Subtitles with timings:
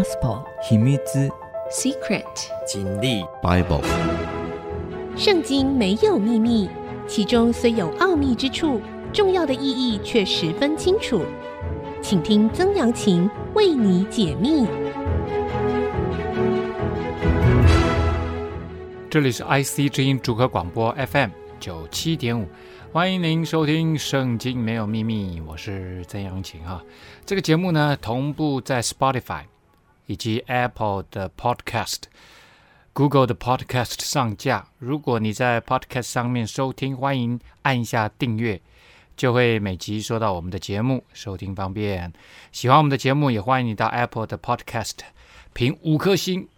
[0.00, 0.96] Gospel 秘密
[1.70, 2.24] Secret
[2.66, 3.82] 真理 Bible
[5.14, 6.70] 圣经没有秘密，
[7.06, 8.80] 其中虽有奥秘之处，
[9.12, 11.20] 重要的意义却十分清楚。
[12.00, 14.66] 请听曾阳晴为你解密。
[19.10, 21.28] 这里是 IC 之音主客广播 FM
[21.58, 22.46] 九七点五。
[22.90, 26.82] 欢迎您收听《圣经没有秘密》，我是曾阳晴哈。
[27.26, 29.42] 这个节目呢，同步在 Spotify
[30.10, 31.98] 以及 Apple 的 Podcast、
[32.92, 34.66] Google 的 Podcast 上架。
[34.78, 38.60] 如果你在 Podcast 上面收听，欢迎按一下订阅，
[39.16, 42.12] 就会每集收到我们的节目，收听方便。
[42.50, 44.96] 喜欢我们的节目，也欢迎你到 Apple 的 Podcast
[45.52, 46.48] 评五颗星，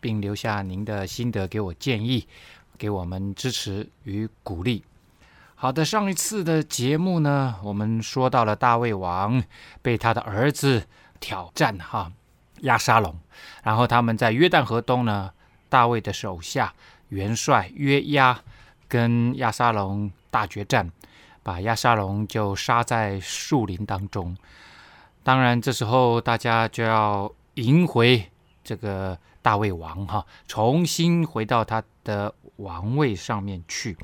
[0.00, 2.26] 并留下您的心得，给我建议，
[2.78, 4.82] 给我们支持与鼓励。
[5.54, 9.44] 好的，上一次的节目呢，我们说到了大卫王
[9.82, 10.86] 被他的儿子
[11.20, 12.10] 挑战哈，
[12.62, 13.14] 亚沙龙，
[13.62, 15.32] 然后他们在约旦河东呢，
[15.68, 16.74] 大卫的手下
[17.10, 18.40] 元帅约押
[18.88, 20.90] 跟亚沙龙大决战，
[21.42, 24.36] 把亚沙龙就杀在树林当中。
[25.22, 28.30] 当然，这时候大家就要迎回
[28.64, 33.96] 这个大卫王哈，重新回到他的王位上面去。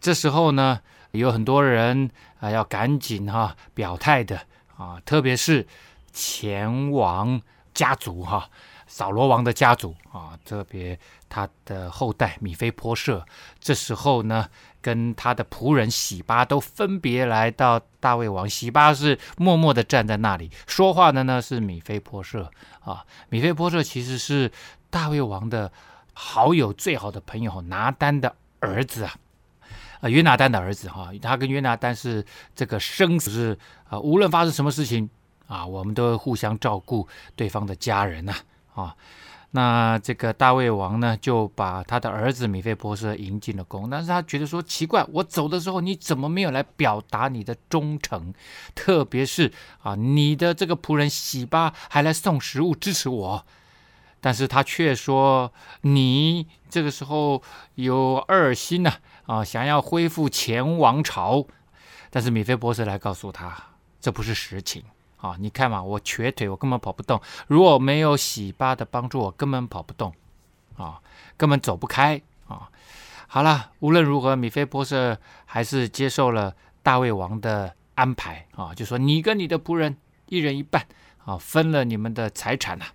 [0.00, 4.40] 这时候呢，有很多人啊要赶紧哈表态的
[4.76, 5.66] 啊，特别是
[6.12, 7.40] 前王
[7.80, 8.46] 家族哈，
[8.86, 10.98] 扫罗王的家族啊，特别
[11.30, 13.24] 他的后代米非波设，
[13.58, 14.46] 这时候呢，
[14.82, 18.46] 跟他的仆人洗巴都分别来到大卫王。
[18.46, 22.50] 洗巴是默默地站在那里，说话的呢是米非波设
[22.80, 23.02] 啊。
[23.30, 24.52] 米非波设其实是
[24.90, 25.72] 大卫王的
[26.12, 29.14] 好友，最好的朋友拿单的儿子啊。
[30.02, 32.22] 啊，约拿单的儿子哈，他跟约拿单是
[32.54, 35.08] 这个生死是啊，无论发生什么事情
[35.50, 38.34] 啊，我们都会互相照顾对方的家人呐
[38.72, 38.96] 啊。
[39.52, 48.32] 那这个大卫王呢，就把他的儿子米菲波设迎进了宫，但是他觉得说奇怪，我走的时候你怎么没有来表达你的忠诚？
[48.76, 49.52] 特别是
[49.82, 53.44] 啊，你的这个仆人喜巴还来送食物支持我，
[54.20, 57.42] 但是他却说你这个时候
[57.74, 59.42] 有二心呐、啊。
[59.42, 61.44] 想要恢复前王朝，
[62.08, 63.56] 但是米菲波设来告诉他，
[64.00, 64.84] 这不是实情
[65.20, 65.36] 啊！
[65.38, 67.20] 你看嘛，我瘸腿，我根本跑不动。
[67.46, 70.14] 如果没有喜巴的帮助，我根本跑不动
[70.76, 71.00] 啊，
[71.36, 72.70] 根本走不开啊！
[73.26, 80.86] 好了，无论如何，米菲波设还是接受了大卫王的安排啊，就说你跟你的仆人一人一半
[81.24, 82.86] 啊，分了你们的财产呐。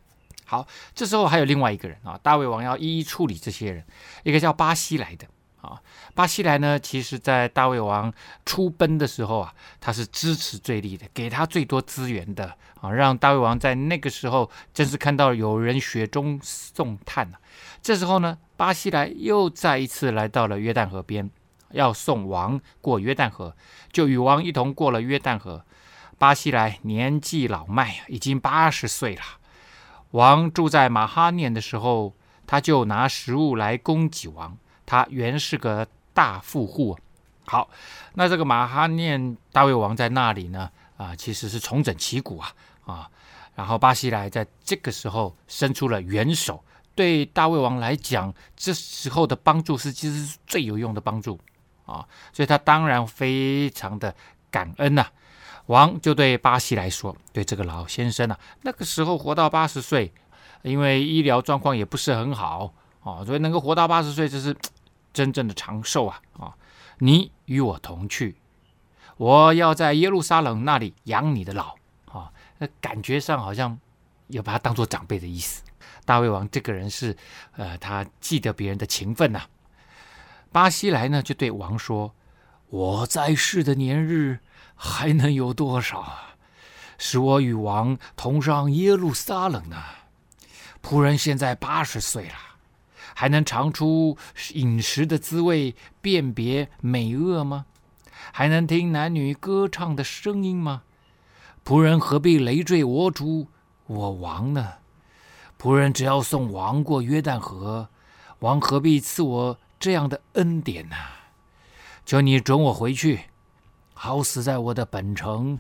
[0.46, 3.86] 好，这时候还有另外一个人啊，大卫王要一一处理这些人，
[4.24, 5.28] 一个叫巴西来的。
[5.66, 5.82] 啊，
[6.14, 8.14] 巴西莱呢，其实在大卫王
[8.46, 17.40] 出奔的时候啊，他是支持最力的，给他最多资源的啊，让大卫王在那个时候真是看到有人雪中送炭啊。
[17.82, 21.30] 这时候呢，巴西莱又再一次来到了约旦河边，
[21.72, 23.56] 要送王过约旦河，
[23.92, 25.66] 就与王一同过了约旦河。
[26.18, 29.22] 巴西莱年纪老迈，已经八十岁了。
[30.12, 32.14] 王住在马哈念的时候，
[32.48, 34.58] 他就拿食物来供给王。
[34.86, 36.98] 他原是个大富户，
[37.46, 37.70] 好，
[38.14, 40.70] 那这个马哈念大卫王在那里呢？
[40.98, 42.54] 啊，其实是重整旗鼓啊
[42.86, 43.10] 啊！
[43.54, 46.64] 然后巴西莱在这个时候伸出了援手，
[46.96, 51.38] 对大卫王来讲，这时候的帮助是其实是最有用的帮助
[51.86, 54.16] 啊，所以他当然非常的
[54.50, 55.06] 感恩呐、
[55.66, 60.14] 王就对巴西来说：“对这个老先生啊，那个时候活到八十岁，
[60.62, 62.74] 因为医疗状况也不是很好
[63.06, 64.54] 啊，所以能够活到八十岁，这是。”
[65.16, 66.54] 真正的长寿啊啊！
[66.98, 68.36] 你与我同去，
[69.16, 71.74] 我要在耶路撒冷那里养你的老
[72.12, 72.30] 啊。
[72.58, 73.80] 那感觉上好像
[74.28, 75.64] 要把他当做长辈的意思。
[76.04, 77.16] 大卫王这个人是
[77.54, 79.44] 呃，他记得别人的情分呐、
[80.52, 82.14] 巴西莱呢就对王说
[82.68, 84.40] ：“我在世的年日
[84.76, 86.36] 还能有多少啊？
[86.98, 89.82] 使我与王同上耶路撒冷呢？
[90.84, 92.36] 仆人现在八十岁了。”
[93.18, 94.18] 还能尝出
[94.54, 97.66] 饮食的滋味，辨别美恶吗？
[98.34, 100.84] 还能听男女歌唱的声音吗？
[101.64, 103.48] 仆人何必累赘我主
[103.88, 104.74] 我王呢？
[105.58, 107.88] 仆人只要送王过约旦河，
[108.40, 110.96] 王何必赐我这样的恩典呢？
[112.06, 113.22] 求你准我回去，
[113.94, 115.58] 好死在我的本城，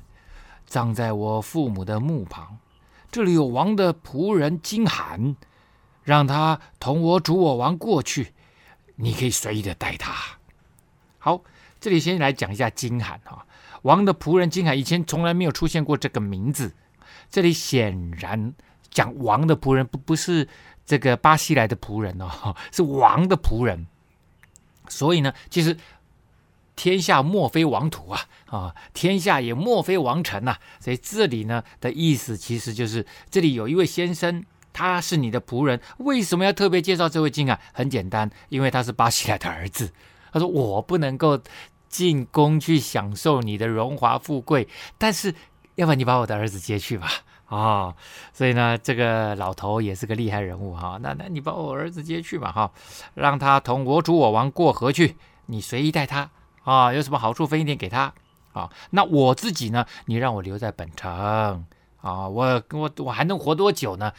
[0.68, 2.57] 葬在我父母的墓旁。
[3.10, 5.38] 这里有王的仆人金罕。
[6.06, 8.31] 让他同我主我王过去，
[8.96, 10.16] 你可以随意的带他。
[11.18, 11.42] 好，
[11.81, 13.46] 这里先来讲一下金海哈，
[13.81, 16.74] 王的仆人金海以前从来没有出现过这个名字，
[17.30, 18.54] 这里显然
[18.92, 20.48] 讲王的仆人，不不是
[20.86, 23.88] 这个巴西来的仆人哦，是王的仆人。
[24.88, 25.75] 所以呢，其实
[26.75, 30.57] 天下莫非王土啊，啊，天下也莫非王臣呐。
[30.80, 35.80] 所以这里呢的意思，其实就是这里有一位先生，他是你的仆人。
[36.00, 37.57] 为什么要特别介绍这位金啊？
[37.72, 39.94] 很简单，因为他是巴西来的儿子。
[40.33, 41.39] 他说：“我不能够
[41.88, 44.68] 进宫去享受你的荣华富贵，
[44.98, 45.33] 但是
[45.75, 47.07] 要不然你把我的儿子接去吧。
[47.48, 47.95] ”啊，
[48.33, 51.00] 所以呢，这个老头也是个厉害人物哈。
[51.01, 52.71] 那那你把我儿子接去吧哈，
[53.13, 56.31] 让他同我主我王过河去，你随意待他
[56.63, 58.12] 啊，有什么好处分一点给他
[58.51, 58.69] 啊。
[58.89, 61.66] 那我自己呢，你让我留在本城
[62.01, 64.12] 啊，我我我还能活多久呢？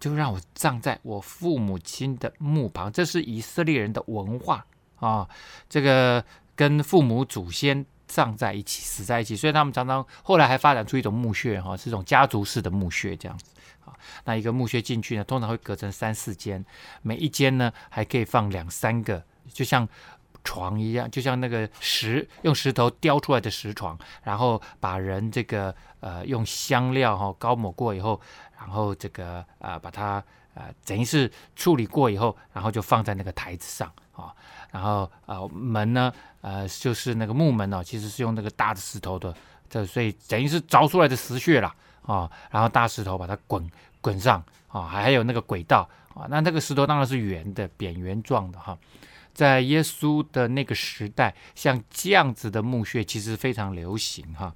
[0.00, 4.66] 就让我葬在我父母亲的墓旁，这是以色列人的文化。
[4.98, 5.26] 啊，
[5.68, 6.22] 这个
[6.54, 13.46] 跟父母祖先葬在一起，死在一起，所以他们常常后来还发展出一种墓穴，哈，是一种家族式的墓穴这样子。
[13.86, 16.62] 啊，那一个墓穴进去呢，通常会隔成三四间，
[17.00, 19.88] 每一间呢还可以放两三个，就像
[20.44, 28.20] 床一样，就像那个石用石头雕出来的石床，然后把人这个呃用香料哈膏抹过以后，
[28.60, 30.22] 然后这个呃把它
[30.52, 34.34] 呃等于是处理过以后，然后就放在那个台子上啊。
[34.70, 36.12] 然后呃门呢
[36.42, 39.34] 呃就是那个木门哦，其实是用那个大的石头的，
[39.68, 43.70] 这所以等于是凿出来的石穴了啊、然后大石头把它滚
[44.00, 46.28] 滚上啊、还有那个轨道啊、哦。
[46.28, 48.78] 那个石头当然是圆的，扁圆状的哈。
[49.32, 54.54] 在耶稣的那个时代，像这样子的墓穴其实非常流行哈。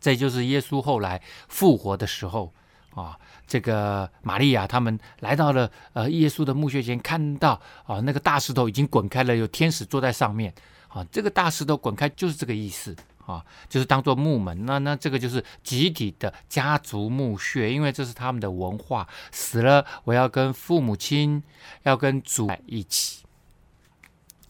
[0.00, 2.52] 这就是耶稣后来复活的时候。
[2.96, 3.16] 啊，
[3.46, 10.52] 这个玛利亚他们来到了呃耶稣的墓穴前，看到啊那个大石头已经滚开了，有天使坐在上面。
[10.88, 12.96] 啊，这个大石头滚开就是这个意思
[13.26, 14.64] 啊，就是当做墓门。
[14.64, 19.06] 那那这个就是集体的家族墓穴，因为这是他们的文化。
[19.30, 21.42] 死了，我要跟父母亲
[21.82, 23.24] 要跟主在一起。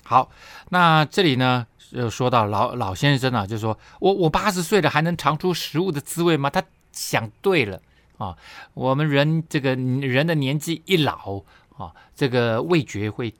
[0.04, 0.30] 好，
[0.68, 6.48] 那这里呢又说到老老先生啊，就说我我八十岁了还能尝出食物的滋味吗？
[6.48, 7.82] 他想对了。
[8.18, 8.36] 啊，
[8.74, 11.42] 我们人这个人的年纪一老
[11.76, 13.34] 啊，这个味觉会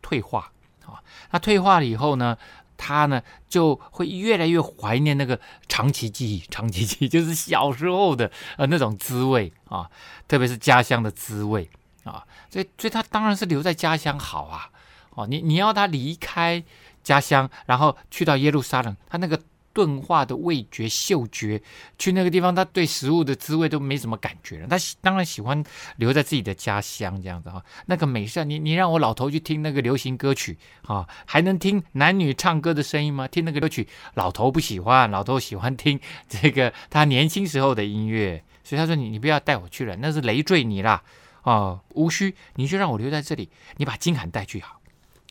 [0.00, 0.50] 退化
[0.86, 1.02] 啊。
[1.30, 2.36] 那退化了以后呢，
[2.76, 9.90] 他呢就会越来越怀念那个长期记忆，长期记忆 就是小时候的呃那种滋味啊，
[10.26, 11.68] 特别是家乡的滋味
[12.04, 12.24] 啊。
[12.50, 14.70] 所以，所以他当然是留在家乡好啊。
[15.10, 16.64] 哦，你你要他离开
[17.02, 19.40] 家乡，然后去到耶路撒冷，他那个。
[19.76, 21.60] 钝化的味觉、嗅觉，
[21.98, 24.66] 去那个地方，他对食物的滋味都没什么感觉了。
[24.66, 25.62] 他当然喜欢
[25.96, 27.62] 留在自己的家乡，这样子哈。
[27.84, 30.56] 那个美善，你你让我老头去听那个流行歌曲
[30.86, 33.28] 啊，还能听男女唱歌的声音吗？
[33.28, 38.42] 听那个歌曲，老头不喜欢，老头喜欢听这个他年轻时候的音乐。
[38.64, 41.02] 所以他说你你不要带我去了，那是累赘你啦
[41.42, 44.80] 啊，无需，你就让我留在这里，你把金涵带去好。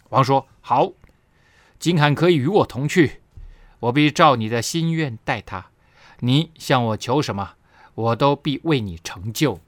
[0.09, 0.92] 王说好，
[1.80, 3.21] 金涵可以与我同去。
[3.80, 5.68] 我必照你的心愿待他，
[6.19, 7.51] 你向我求什么，
[7.94, 9.60] 我都必为你成就。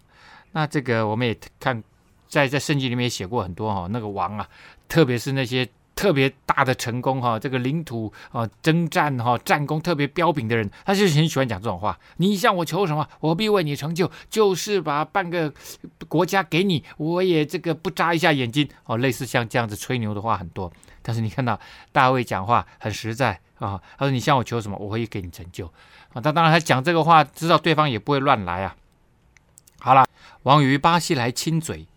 [0.54, 1.84] 那这个我们也看，
[2.28, 4.50] 在在圣经里面写过很多哈，那个王啊，
[4.88, 12.00] 特别是那些特别大的成功哈，这个领土啊征战哈战功特别彪炳的人，他就很喜欢讲这种话。
[12.18, 14.10] 你向我求什么，我必为你成就。
[14.30, 15.54] 就是把半个
[16.08, 18.98] 国家给你，我也这个不眨一下眼睛哦。
[18.98, 21.60] 类似像这样子吹牛的话很多，但是你看到
[21.92, 23.40] 大卫讲话很实在。
[23.60, 25.66] 啊，他说：“你向我求什么，我会给你成就。”
[26.14, 28.76] 啊，他当然他讲这个话，知道对方也不会乱来啊。
[29.80, 30.06] 好了，
[30.44, 31.88] 王于巴西来亲嘴，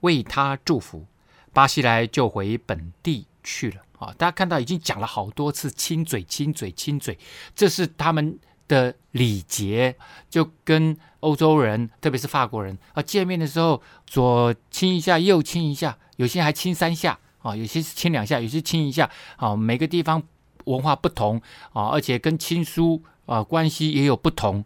[0.00, 1.06] 为他祝福，
[1.52, 3.82] 巴西来就回本地去了。
[3.98, 7.18] 啊，大家看到已经讲了好多次亲嘴、亲嘴、亲嘴，
[7.54, 9.96] 这是他们的礼节，
[10.30, 20.22] 就跟欧洲人，特别是法国人啊，见面的时候左亲一下，右亲一下，有些还亲三下啊，有些是亲两下，有些亲一下啊，每个地方。
[20.68, 21.40] 文化不同
[21.72, 24.64] 啊，而且跟亲疏啊关系也有不同。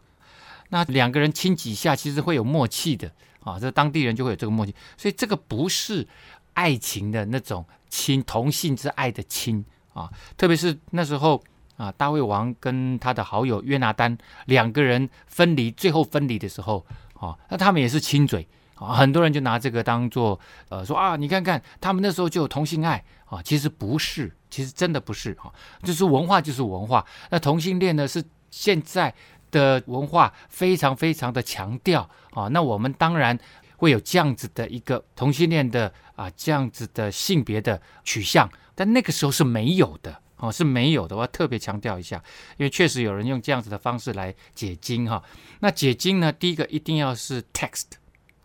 [0.71, 3.59] 那两个人亲几下，其实会有默契的啊。
[3.59, 6.07] 这当地人就会有这个默契，所以这个不是
[6.55, 10.11] 爱情的那种亲，同性之爱的亲啊。
[10.37, 11.43] 特别是那时候
[11.77, 14.17] 啊，大卫王跟他的好友约拿单
[14.47, 18.49] 两个人分离，最后分离的时候啊，那他们也是亲嘴。
[18.75, 25.49] 啊，很多人就拿这个当做，呃，说啊，你看看他们那时候就有同性爱啊，其实不是，其实真的不是啊，
[25.83, 27.03] 就是文化就是文化。
[27.31, 29.15] 那同性恋呢，是现在
[29.51, 32.49] 的文化非常非常的强调啊。
[32.49, 33.39] 那我们当然
[33.79, 41.17] 会有这样子的一个同性恋的啊，这样子的性别的取向，但那个时候是没有的啊，是没有的。
[41.17, 42.23] 我要特别强调一下，
[42.59, 45.23] 因为确实有人用这样子的方式来解经哈。
[45.61, 47.87] 那解经呢，第一个一定要是 text。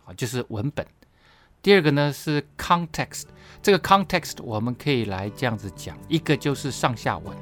[0.05, 0.87] 啊，就是文本。
[1.61, 3.23] 第二个呢是 context，
[3.61, 7.35] 这个 context 我们可以来这样子讲，一个就是上下文，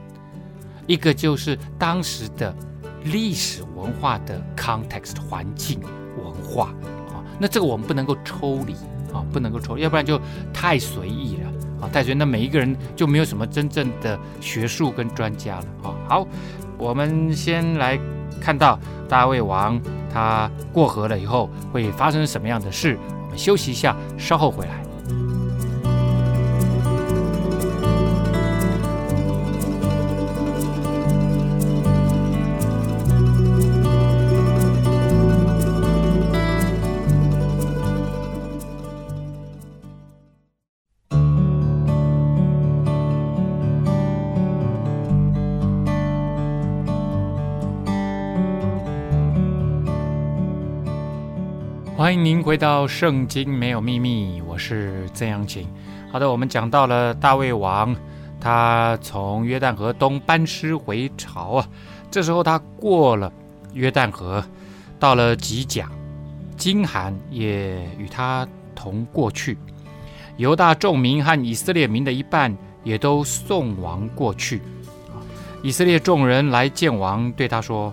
[0.88, 2.56] 一个就是当时的
[3.04, 5.80] 历史文化的 context 环境
[6.18, 6.70] 文化
[7.10, 7.22] 啊。
[7.40, 8.74] 那这个我们不能够抽离
[9.14, 10.20] 啊，不能够抽，要不然就
[10.52, 15.96] 太随意了啊，太随意，那每一个人就没有什么真正的学术跟专家了啊。
[16.10, 16.28] 好，
[16.80, 18.00] 我们先来
[18.42, 19.80] 看到大卫王
[20.12, 22.98] 他过河了以后会发生什么样的事。
[23.38, 24.84] 休息一下，稍后回来。
[52.06, 55.68] 欢迎您回到《圣经没有秘密》，我是曾阳晴。
[56.12, 57.96] 好的，我们讲到了大卫王，
[58.40, 61.68] 他从约旦河东班师回朝啊。
[62.12, 63.34] 这时候他过了
[63.74, 64.46] 约旦河，
[65.00, 65.90] 到了吉甲，
[66.56, 69.58] 金韩也与他同过去。
[70.38, 74.62] 犹大众民和以色列民的一半也都送王过去。
[75.64, 77.92] 以色列众人来见王，对他说。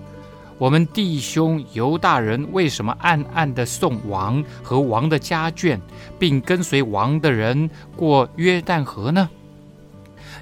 [0.63, 5.81] 我们弟兄犹大人为什么暗暗地送王和王的家眷，
[6.21, 9.29] 并跟随王的人过约旦河呢？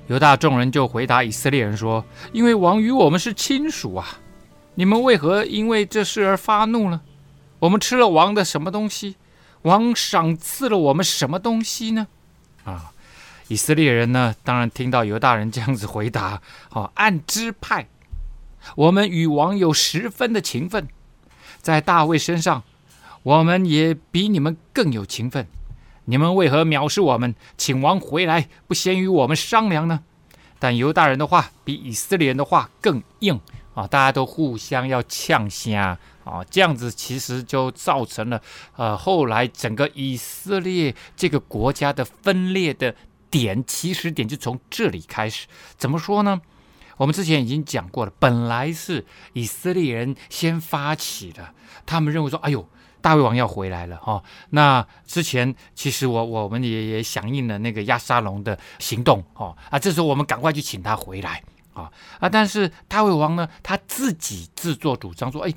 [0.09, 4.19] 犹大众人就回答以色列人说：“因为王与我们是亲属啊！
[4.75, 7.01] 你们为何因为这事而发怒呢？
[7.59, 9.17] 我们吃了王的什么东西？
[9.63, 12.07] 王赏赐了我们什么东西呢？”
[12.65, 12.93] 啊，
[13.49, 17.89] 以色列人呢，当然听到犹大人这样子回答，好，按支派。
[18.77, 20.89] 我们与王有十分的情分，
[21.61, 22.63] 在大卫身上，
[23.23, 25.47] 我们也比你们更有情分。
[26.07, 30.01] 你们为何藐视我们，请王回来，不先与我们商量呢？
[30.59, 33.41] 但犹大人的话比以色列人的话更硬
[33.75, 33.87] 啊！
[33.87, 35.99] 大家都互相要呛声啊，
[36.51, 38.43] 这样子其实就造成了
[38.77, 42.95] 呃后来整个以色列这个国家的分裂的
[43.31, 45.47] 点，起始点就从这里开始。
[45.79, 46.41] 怎么说呢？
[47.01, 51.55] 我们之前已经讲过了，本来是以色列人先发起的，
[51.87, 52.69] 他们认为说：“哎呦，
[53.01, 61.43] 大卫王要回来了哈、哦。”那之前其实我我们也也响应了那个亚沙龙的行动哦啊，这时候我们赶快去请他回来
[61.73, 62.29] 啊啊！
[62.29, 65.53] 但是大卫王呢，他自己自作主张说：“哎，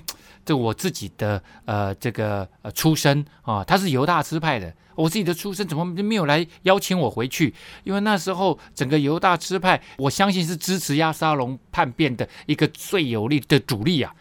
[0.45, 7.51] 这我自己的呃这个呃出身啊、他是犹大支派的。”我自己的出身怎么没有来邀请我回去？
[7.83, 14.13] 因为那时候整个犹大支派，我相信是支持亚沙龙叛变的一个最有力的主力啊，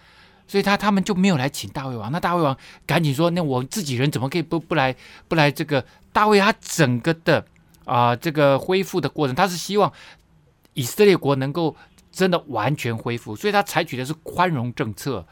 [0.49, 2.11] 所以他他们就没有来请大卫王。
[2.11, 2.57] 那大卫王
[2.87, 4.97] 赶紧说：“那我自己人怎么可以不不来
[5.29, 5.51] 不来？
[5.51, 7.45] 这个大卫他整个的
[7.85, 9.93] 啊、这个恢复的过程，他是希望
[10.75, 11.77] 以色列国能够
[12.11, 15.27] 真的完全恢复，所以他采取的是宽容政策。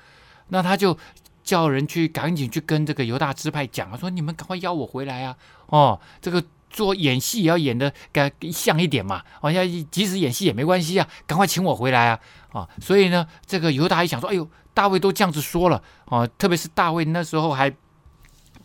[0.49, 0.97] 那他就。”
[1.43, 5.35] 叫人去赶紧去跟这个犹大支派讲啊，说你们赶快邀我回来啊！
[5.67, 9.25] 哦，这个做演戏也要演的该像一点嘛！
[9.41, 12.21] 哦，像即使演戏也没关系啊，赶快请我回来啊！
[12.53, 17.75] 啊，所以呢，这个犹大一想说，哎呦，大卫都这样子说了哦，特别是大卫那时候还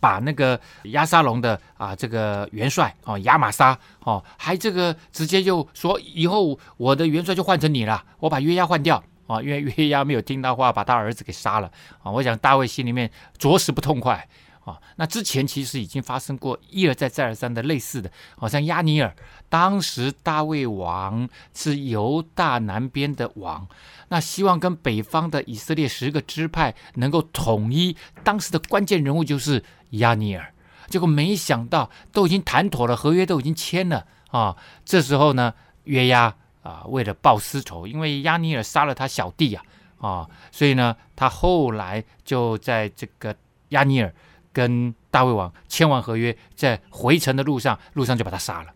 [0.05, 9.03] 把那个亚沙龙的啊这个元帅哦亚玛沙哦，还这个直接就说以后我的元帅就换成你了，我把约押换掉。
[9.27, 11.71] 啊，因为约押没有听到话，把他儿子给杀了
[12.03, 12.12] 啊！
[12.12, 13.09] 我想大卫心里面
[13.39, 14.27] 着实不痛快
[14.65, 14.81] 啊。
[14.98, 19.15] 那之前其实已经发生过一而再再而三的类似的，好像亚尼尔，
[19.48, 23.65] 当时大卫王是犹大南边的王，
[24.10, 27.95] 那希望跟北方的以色列十个支派能够统一，
[28.25, 30.53] 当时的关键人物就是亚尼尔，
[30.89, 35.53] 结果没想到都已经谈妥了，合约都已经签了啊，这时候呢，
[35.86, 36.36] 约押。
[36.65, 39.63] 啊，为了报私仇，因为亚尼尔杀了他小弟啊，
[40.00, 43.36] 啊，所以呢，他后来就在这个
[43.69, 44.12] 亚尼尔
[44.55, 48.69] 跟大卫王签完合约，在回城的路上，路上就把他杀了。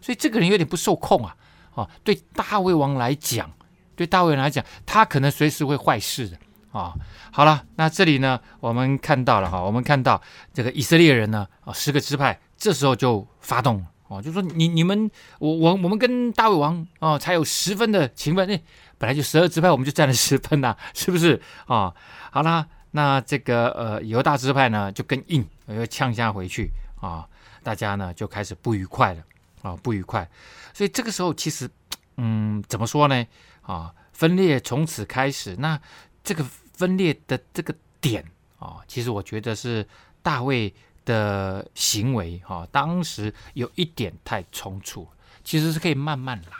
[0.00, 1.34] 所以这个人有点不受控啊，
[1.74, 3.50] 啊，对大卫王来讲，
[3.96, 6.38] 对大卫王来讲，他可能随时会坏事的
[6.70, 6.94] 啊。
[7.32, 10.22] 好了，那这里呢，我们看到了哈，我们看到
[10.54, 13.86] 这个以色列人呢，啊，十个支派这时候就发动了。
[14.08, 18.56] 哦，就说你你们我我我们跟大卫王哦才有十分的情分，那
[18.98, 21.94] 本来就十二支派，我们就占了十分呐，是不是啊、哦？
[22.30, 27.28] 好啦，那这个呃犹大支派呢就更硬，又呛下回去啊、
[27.62, 29.22] 大家呢就开始不愉快了
[29.60, 30.26] 啊、不愉快。
[30.72, 31.68] 所以这个时候其实
[32.16, 33.26] 嗯怎么说呢
[33.60, 35.54] 啊、分裂从此开始。
[35.56, 35.78] 那
[36.24, 38.24] 这个分裂的这个点
[38.58, 39.86] 啊、其实我觉得是
[40.22, 40.72] 大卫
[41.04, 45.06] 的行为哈，当时有一点太匆促，
[45.44, 46.56] 其实是可以慢慢来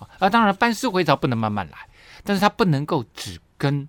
[0.00, 0.28] 啊。
[0.28, 1.78] 当然，班师回朝不能慢慢来，
[2.24, 3.88] 但是他不能够只跟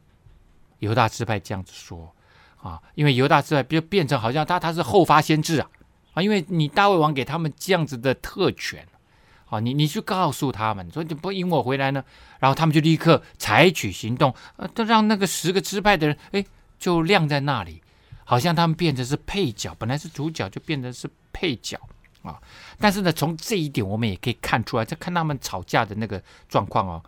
[0.79, 2.13] 犹大支派这样子说
[2.62, 5.69] 啊，因为犹大支派就变成好像他他是后发先至啊
[6.13, 8.88] 啊，因为你大卫王给他们这样子的特权
[9.50, 12.03] 啊，你你去告诉他们说你不引我回来呢，
[12.39, 16.46] 然后他们就立刻采取行动，呃，都让那个十个支派的人哎
[16.77, 17.81] 就晾在那里。
[18.29, 21.79] 好像他们变成是配角，本来是主角，就变成是配角
[22.24, 22.38] 啊！
[22.77, 27.03] 但是呢，从这一点我们也可以看出来，在看他们吵架的那个状况哦，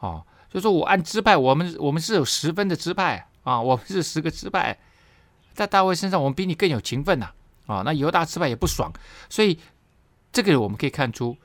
[0.00, 4.78] 哦，就说我按支派，我们我们是有十分的支派啊，我们是十个支派，
[5.54, 7.30] 在大卫身上，我们比你更有情分呐
[7.66, 8.90] 啊，那犹大支派也不爽，
[9.28, 9.58] 所以
[10.32, 11.36] 这个我们可以看出，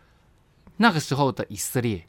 [0.77, 2.07] 那个时候的以色列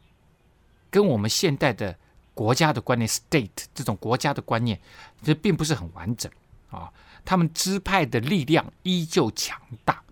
[0.90, 1.96] 跟我们现代的
[2.32, 4.80] 国家的观念，state 这种国家的观念，
[5.22, 6.30] 这并不是很完整。
[6.70, 6.92] 啊，
[7.24, 10.02] 他们支派的力量依旧强大，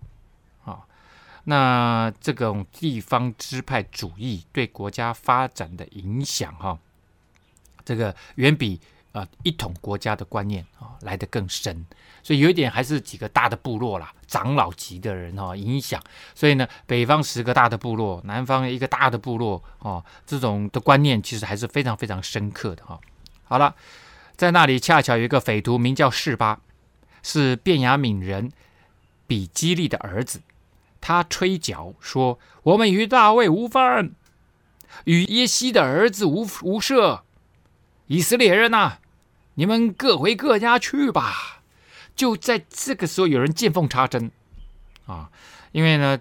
[1.45, 6.77] 那这种地方支派主义对国家发展的影响，哈，
[7.83, 8.79] 这个远比
[9.11, 11.85] 啊一统国家的观念啊来得更深，
[12.21, 16.01] 所以有一点还是几个大的部落啦，长老级的人哈影响，
[16.33, 22.99] 所以呢，北方十个大的部落，南方一个大的部落，哦，这种的观念其实还是非常非常深刻的哈。
[23.43, 23.75] 好了。
[24.35, 26.59] 在那里恰巧有一个匪徒，名叫示巴，
[27.21, 28.51] 是卞雅敏人
[29.27, 30.41] 比基利的儿子。
[31.05, 34.15] 他吹角说：“我们与大卫无分，
[35.03, 37.25] 与耶西的儿子无无涉。
[38.07, 38.99] 以色列人呐，
[39.55, 41.61] 你们各回各家去吧。”
[42.15, 44.31] 就在这个时候，有人见缝插针
[45.05, 45.29] 啊，
[45.73, 46.17] 因为呢，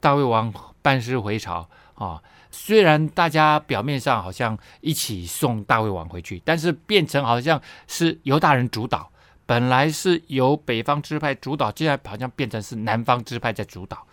[0.00, 0.52] 大卫王
[0.82, 2.20] 班师回朝啊。
[2.50, 9.12] 虽然大家表面上好像一起送大卫王回去，但是变成好像是犹大人主导，
[9.50, 14.06] 本来是由北方支派主导，现在好像变成是南方支派在主导，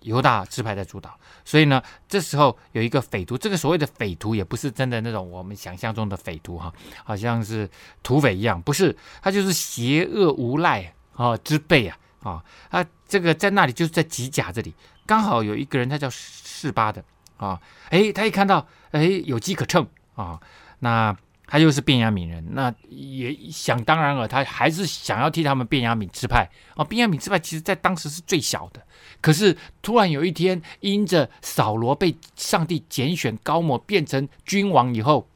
[0.00, 1.14] 犹大支派在主导。
[1.44, 6.72] 所以呢，这时候有一个匪徒，这个所谓的匪徒也不是真的那种我们想象中的匪徒哈，
[7.04, 7.68] 好像是
[8.02, 14.74] 土匪一样，不是，他就是邪恶无赖啊之辈啊啊，他这个在那里就是在吉甲这里，
[15.04, 17.04] 刚好有一个人，他叫示巴的。
[17.36, 20.40] 啊，哎，他一看到，哎，有机可乘啊，
[20.78, 21.14] 那
[21.50, 26.84] 他又是便雅悯人，那也想当然了，他还是想要替他们便雅悯支派啊。
[26.84, 28.82] 便雅悯支派其实在当时是最小的，
[29.22, 35.26] 可是突然有一天，因着扫罗被上帝拣选高抹，变成君王以后，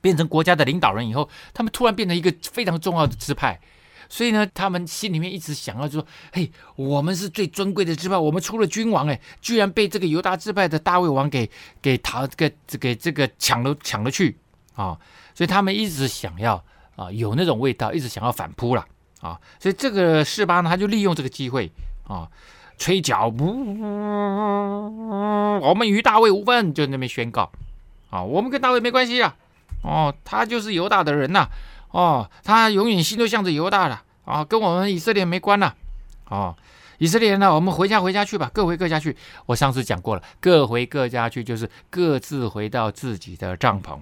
[0.00, 3.60] 变成国家的领导人以后，他们突然变成一个非常重要的支派。
[4.08, 11.48] 所以呢，他们心里面一直想要说：“嘿，我们是最尊贵的支派，我们出了君王，哎，居然被这个犹大支派的大卫王给
[11.80, 14.36] 给逃，给给这个抢了抢了去
[14.74, 14.98] 啊！
[15.34, 16.62] 所以他们一直想要
[16.96, 18.86] 啊，有那种味道，一直想要反扑了
[19.20, 19.38] 啊！
[19.58, 21.70] 所以这个示巴呢，他就利用这个机会
[22.06, 22.28] 啊，
[22.78, 23.80] 吹角，呜，
[25.60, 27.50] 我们与大卫无分，就那边宣告
[28.10, 29.36] 啊，我们跟大卫没关系啊，
[29.82, 31.48] 哦，他就是犹大的人呐、”
[31.92, 35.74] 哦，他永远心都向着犹大了啊，跟我们以色列没关了。
[36.28, 36.54] 哦，
[36.98, 39.16] 以色列人呢，我们回家回家去吧，各回各家去。
[39.46, 43.98] 我上次讲过了，各回各家去就是各自回到自己的帐篷。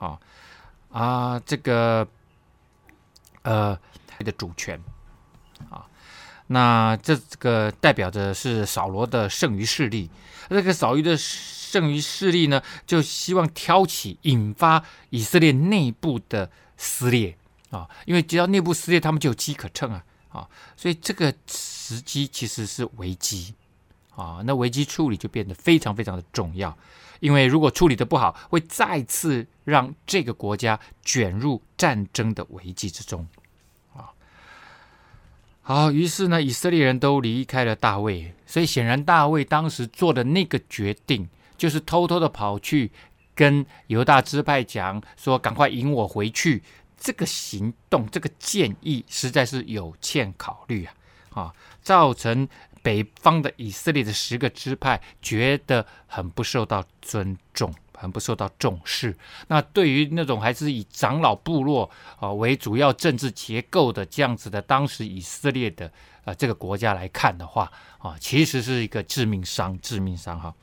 [0.00, 0.18] 啊
[0.90, 2.08] 啊，这个
[3.42, 3.78] 呃
[4.18, 4.82] 的主权
[5.70, 5.86] 啊，
[6.48, 10.10] 那这这个代表着是扫罗的剩余势力。
[10.48, 16.50] 这个扫罗的剩余势力呢，就希望挑起引发以色列内部的。
[16.82, 17.36] 撕裂
[17.68, 23.54] 啊，因为只要内部撕裂，他们就有机可乘啊啊，所以这个时机其实是危机
[24.16, 26.74] 啊，那危机处理就变得非常非常的重要，
[27.20, 33.26] 因为如果处理得不好，会再次让这个国家卷入战争的危机之中
[33.94, 34.10] 啊。
[35.62, 42.90] 好，于是呢，以色列人都离开了大卫，所以显然大卫当时做的那个决定，就是偷偷的跑去。
[43.32, 46.62] 跟犹大支派讲说：“赶快引我回去。”
[46.98, 50.94] 这个行动，这个建议实在是有欠考虑啊！
[51.30, 52.46] 啊，造成
[52.82, 59.16] 北方的以色列的十个支派觉得很不受到尊重，很不受到重视。
[59.48, 65.90] 那对于那种还是以长老部落啊为主要政治结构的这样子的当时以色列的
[66.24, 70.54] 啊这个国家来看的话啊，其实是一个致命伤，致命伤哈。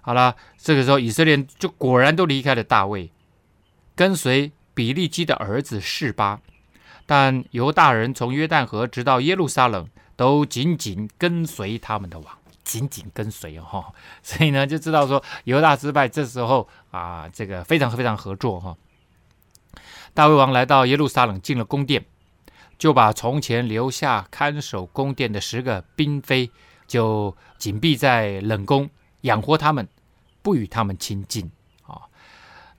[0.00, 3.10] 好了，这个时候以色列就果然都离开了大卫，
[3.94, 6.40] 跟随比利基的儿子示巴，
[7.04, 9.86] 但犹大人从约旦河直到耶路撒冷，
[10.18, 13.94] 都紧紧跟随他们的王，紧紧跟随哦。
[14.20, 18.76] 所以呢，就知道说犹大失败这时候啊，这个非常非常合作哈。
[20.14, 22.04] 大卫王来到耶路撒冷，进了宫殿，
[22.76, 26.50] 就把从前留下看守宫殿的十个嫔妃，
[26.88, 29.86] 就紧闭在冷宫，养活他们，
[30.42, 31.48] 不与他们亲近。
[31.86, 32.02] 啊，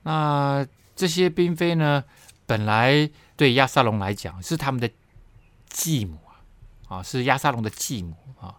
[0.02, 2.04] 那这些嫔妃呢，
[2.44, 4.90] 本来对亚撒龙来讲是他们的
[5.70, 6.18] 继母
[6.90, 8.56] 啊，是亚沙龙的继母啊。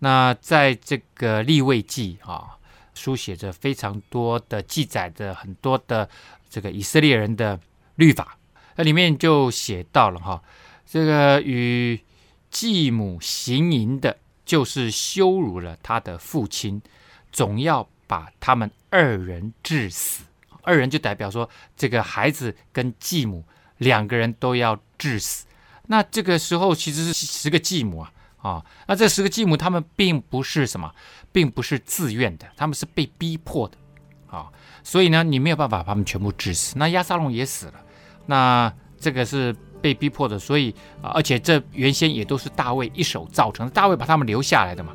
[0.00, 2.58] 那在这个立位记啊，
[2.92, 6.08] 书写着非常多的记载的很多的
[6.50, 7.58] 这个以色列人的
[7.94, 8.36] 律法，
[8.74, 10.42] 那里面就写到了哈，
[10.84, 12.00] 这个与
[12.50, 16.82] 继母行淫的，就是羞辱了他的父亲，
[17.30, 20.24] 总要把他们二人致死。
[20.62, 23.44] 二人就代表说，这个孩子跟继母
[23.78, 25.46] 两个人都要致死。
[25.86, 28.12] 那这个时候其实是十个继母啊。
[28.42, 30.92] 啊，那这十个继母他们并不是什么，
[31.30, 33.76] 并不是自愿的，他们是被逼迫的，
[34.36, 34.50] 啊，
[34.82, 36.74] 所以呢，你没有办法把他们全部治死。
[36.76, 37.74] 那亚沙龙也死了，
[38.26, 44.92] 那这个是被逼迫的，所以而且这原先也都是大卫一手造成的，大卫把他们留下来的嘛，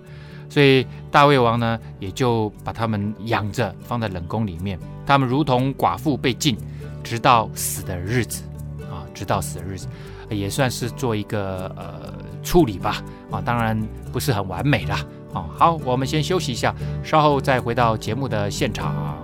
[0.50, 6.58] 所以大卫王呢也就把他们养着，放在冷宫里面，他们如同寡妇被禁，
[7.02, 8.43] 直到死的日子，
[8.91, 9.88] 啊，直到死的日子，
[10.30, 12.13] 也算是做一个呃。
[12.44, 13.78] 处理吧，啊，当然
[14.13, 19.18] 不是很完美啦，啊，好，我们先休息一下，稍后再回到节目的现场。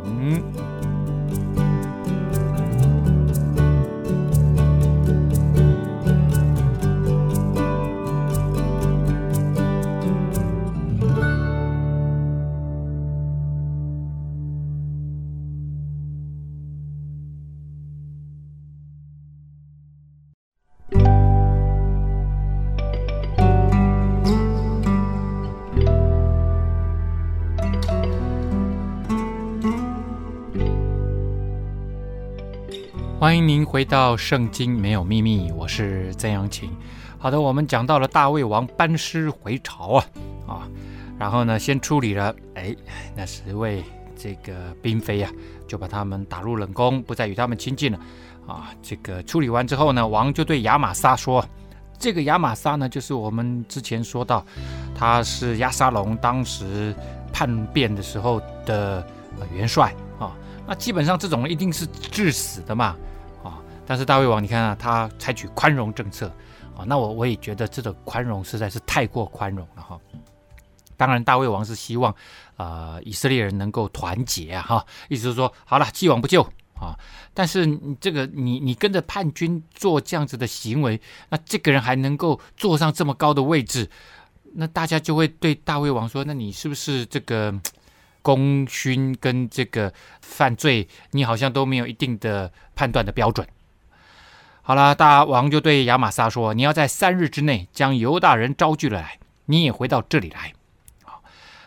[33.33, 36.69] 欢迎您回到《圣经没有秘密》，我是曾阳晴。
[37.17, 40.05] 好的，我们讲到了大卫王班师回朝啊
[40.47, 40.69] 啊，
[41.17, 42.75] 然后呢，先处理了哎
[43.15, 43.83] 那十位
[44.15, 45.31] 这个嫔妃、啊，
[45.67, 47.99] 就把他们打入冷宫，不再与他们亲近了
[48.45, 48.69] 啊。
[48.83, 51.43] 这个处理完之后呢，王就对亚玛撒说
[51.97, 54.45] ：“这个亚玛撒呢，就是我们之前说到，
[54.93, 56.93] 他是亚沙龙当时
[57.31, 59.03] 叛变的时候的
[59.51, 60.35] 元帅啊。
[60.67, 62.95] 那基本上这种一定是致死的嘛。”
[63.85, 66.27] 但是大卫王，你看啊，他采取宽容政策
[66.77, 69.99] 啊，那我我也觉得这个宽容实在是太过宽容了哈。
[70.95, 72.13] 当然，大卫王是希望
[72.55, 76.41] 啊、以色列人能够团结啊哈，意思是说，好了，既往不咎
[76.75, 76.97] 啊。
[77.33, 83.89] 但是你这个你你跟着叛军做这样子的行为，那这个人还能够坐上这么高的位置，
[84.53, 87.53] 那大家就会对大卫王说，那你是不是这个
[88.21, 89.91] 功勋跟这个
[90.21, 93.45] 犯罪，你好像都没有一定的判断的标准？
[94.65, 100.53] 好了，大王就对亚玛撒说：“你要在三日之内将犹大人招聚了来，你也回到这里来。”
[101.03, 101.21] 好，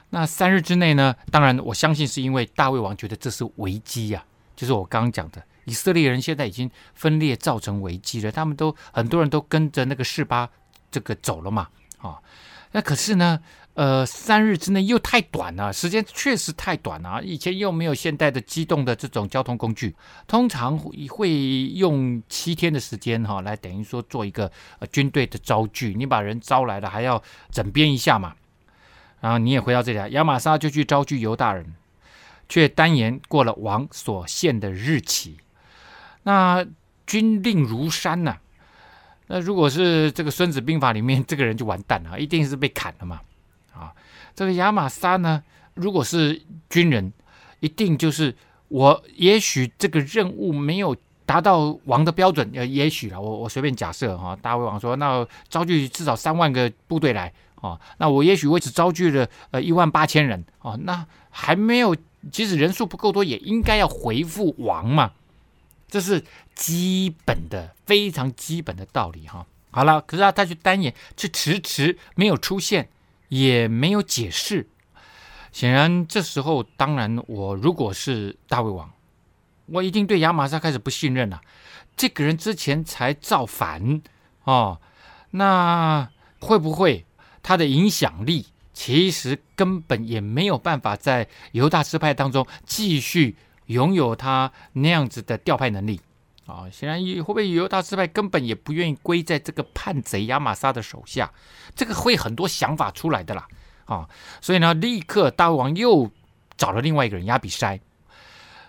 [0.09, 1.15] 那三日之内呢？
[1.31, 8.33] 当然，我相信是因为大卫王觉得这是危机呀、啊，就是我刚刚讲的，以色列人现在已经分裂，造成危机了。
[8.33, 10.49] 他们都很多人都跟着那个示巴
[10.91, 11.69] 这个走了嘛。
[11.99, 12.19] 啊，
[12.73, 13.41] 那可是呢？
[13.77, 17.23] 呃，三日之内又太短了，时间确实太短了。
[17.23, 19.95] 以前又没有现代的机动的这种交通工具，
[20.27, 21.31] 通常会
[21.75, 25.93] 用七天的时间哈，来等于说做一个呃军队的招聚。
[25.95, 28.35] 你把人招来了，还要整编一下嘛。
[29.21, 31.75] 然后你也回到这里来，亚玛撒就去招聚犹大人，
[32.49, 35.37] 却单言过了王所限的日期。
[36.23, 36.65] 那
[37.07, 38.39] 军令如山呐、
[39.27, 43.21] 那如果是这个《孙子兵法》里面，这个人就完蛋了，一定是被砍了嘛。
[43.79, 43.93] 啊，
[44.35, 45.43] 这个亚玛撒呢，
[45.75, 47.13] 如果是军人，
[47.61, 48.35] 一定就是
[48.69, 49.03] 我。
[49.15, 54.37] 也许这个任务没有达到王的标准，呃，也许啊，我我随便假设哈。
[54.41, 61.95] 大卫王说，那招聚至少三万个部队来啊，那我也许我只招聚了呃一万八千人啊，那还没有，
[62.31, 65.13] 即使人数不够多，也应该要回复王嘛。
[65.89, 69.47] 这是基本的、非常基本的道理哈。
[69.71, 72.89] 好了，可是啊，他去单眼，却迟迟没有出现。
[73.29, 74.69] 也没有解释。
[75.53, 78.91] 显然，这时候当然，我如果是大胃王，
[79.67, 81.41] 我一定对亚玛撒开始不信任了。
[81.97, 84.03] 这个人之前才造反
[84.45, 84.79] 哦，
[85.31, 86.11] 那
[86.41, 87.07] 会不会
[87.43, 93.37] 他的影响力其实根本也没有办法在犹大支派当中继续
[93.67, 96.01] 拥有他那样子的调派能力？
[96.47, 101.33] 啊，显然也会不会犹大支派根本也不愿意归在这个叛贼亚玛撒的手下，
[101.75, 103.49] 这个会很多想法出来的啦，
[103.87, 104.09] 啊，
[104.41, 106.09] 所以呢，立刻大卫王又
[106.57, 107.81] 找了另外一个人亚比筛，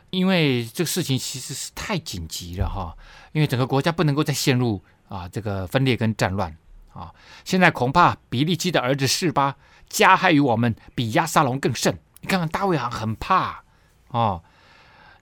[0.09, 2.97] 因为这个事情其实是太紧急了哈，
[3.31, 6.57] 因为整个国家不能够再陷入啊这个分裂跟战乱
[6.91, 7.13] 啊。
[7.45, 9.55] 现在恐怕比利基的儿子示巴
[9.87, 11.95] 加害于我们，比亚沙龙更甚。
[12.21, 13.63] 你看看大卫王很怕
[14.07, 14.43] 哦。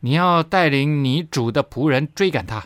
[0.06, 2.64] 你要带领你主的仆人追赶他，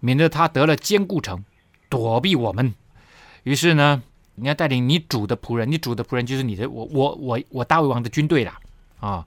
[0.00, 1.44] 免得他得了坚固城，
[1.90, 2.74] 躲避我们。
[3.42, 4.02] 于是呢，
[4.36, 8.58] 你要带领你主的仆人，你主的仆人就是你的我我我我大卫王的军队啦
[8.98, 9.26] 啊！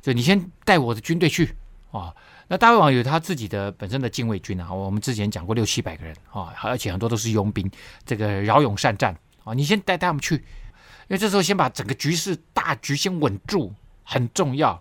[0.00, 1.56] 就你先带我的军队去
[1.90, 2.14] 啊。
[2.46, 7.68] 那大卫王有他自己的本身的禁卫军啊，我们之前讲过六七百个人啊，而且很多都是佣兵，
[8.06, 9.12] 这个骁勇善战
[9.42, 9.52] 啊。
[9.52, 10.42] 你先带他们去，因
[11.08, 14.80] 为这时候先把整个局势大局先稳住，很重要。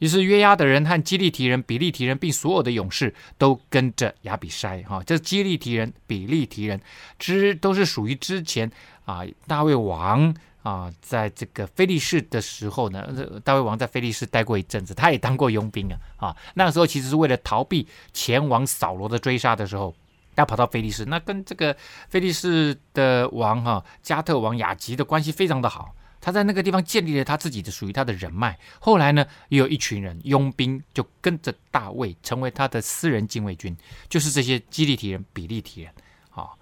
[0.00, 4.84] 于是约押的人和基利提人、比利提人，并所有的勇士都跟着亚比筛。
[4.84, 6.80] 哈，这基利提人、比利提人
[7.18, 8.70] 之都是属于之前
[9.04, 13.06] 啊大卫王啊，在这个非利士的时候呢，
[13.44, 15.98] 大卫王在非利士待过一阵子，他也当过佣兵啊。
[16.16, 19.94] 啊，那个时候其实是为了逃避前往扫罗的追杀的时候，
[20.34, 21.74] 他跑到非利士，那跟这个
[22.08, 25.94] 非利士的王哈、加特王亚吉的关系非常的好。
[26.24, 28.58] 他在那个地方建立了他自己的属于他的人脉。
[28.80, 33.76] 后来呢，也有一群人佣兵就跟着大卫，成为他的私人禁卫军，
[34.08, 35.92] 就是这些基利提人、比利提人。
[36.30, 36.58] 好，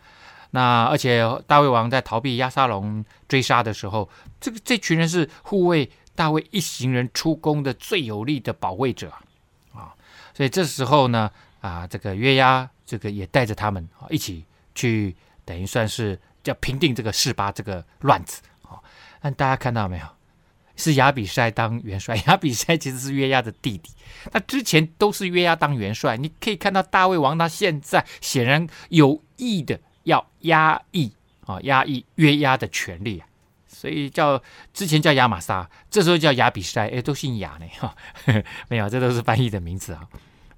[0.50, 9.12] 那而且大卫王在逃避押沙龙追杀的时候，这个这群人是护卫大卫一行人出宫的最有力的保卫者
[9.72, 9.94] 啊。
[10.34, 14.44] 所以这时候呢，啊，这个约押这个也带着他们啊一起
[14.74, 18.42] 去，等于算是叫平定这个示巴这个乱子。
[19.22, 20.06] 但大家看到没有？
[20.74, 22.16] 是亚比筛当元帅。
[22.26, 23.90] 亚比筛其实是约押的弟弟。
[24.32, 26.16] 那之前都是约押当元帅。
[26.16, 31.12] 你可以看到大卫王他现在显然有意的要压抑
[31.44, 33.28] 啊，压抑约押的权力啊。
[33.66, 37.94] 所以叫之前叫亚玛撒，这时候叫亚比筛，哎，都姓亚呢哈。
[38.68, 40.08] 没有，这都是翻译的名字啊。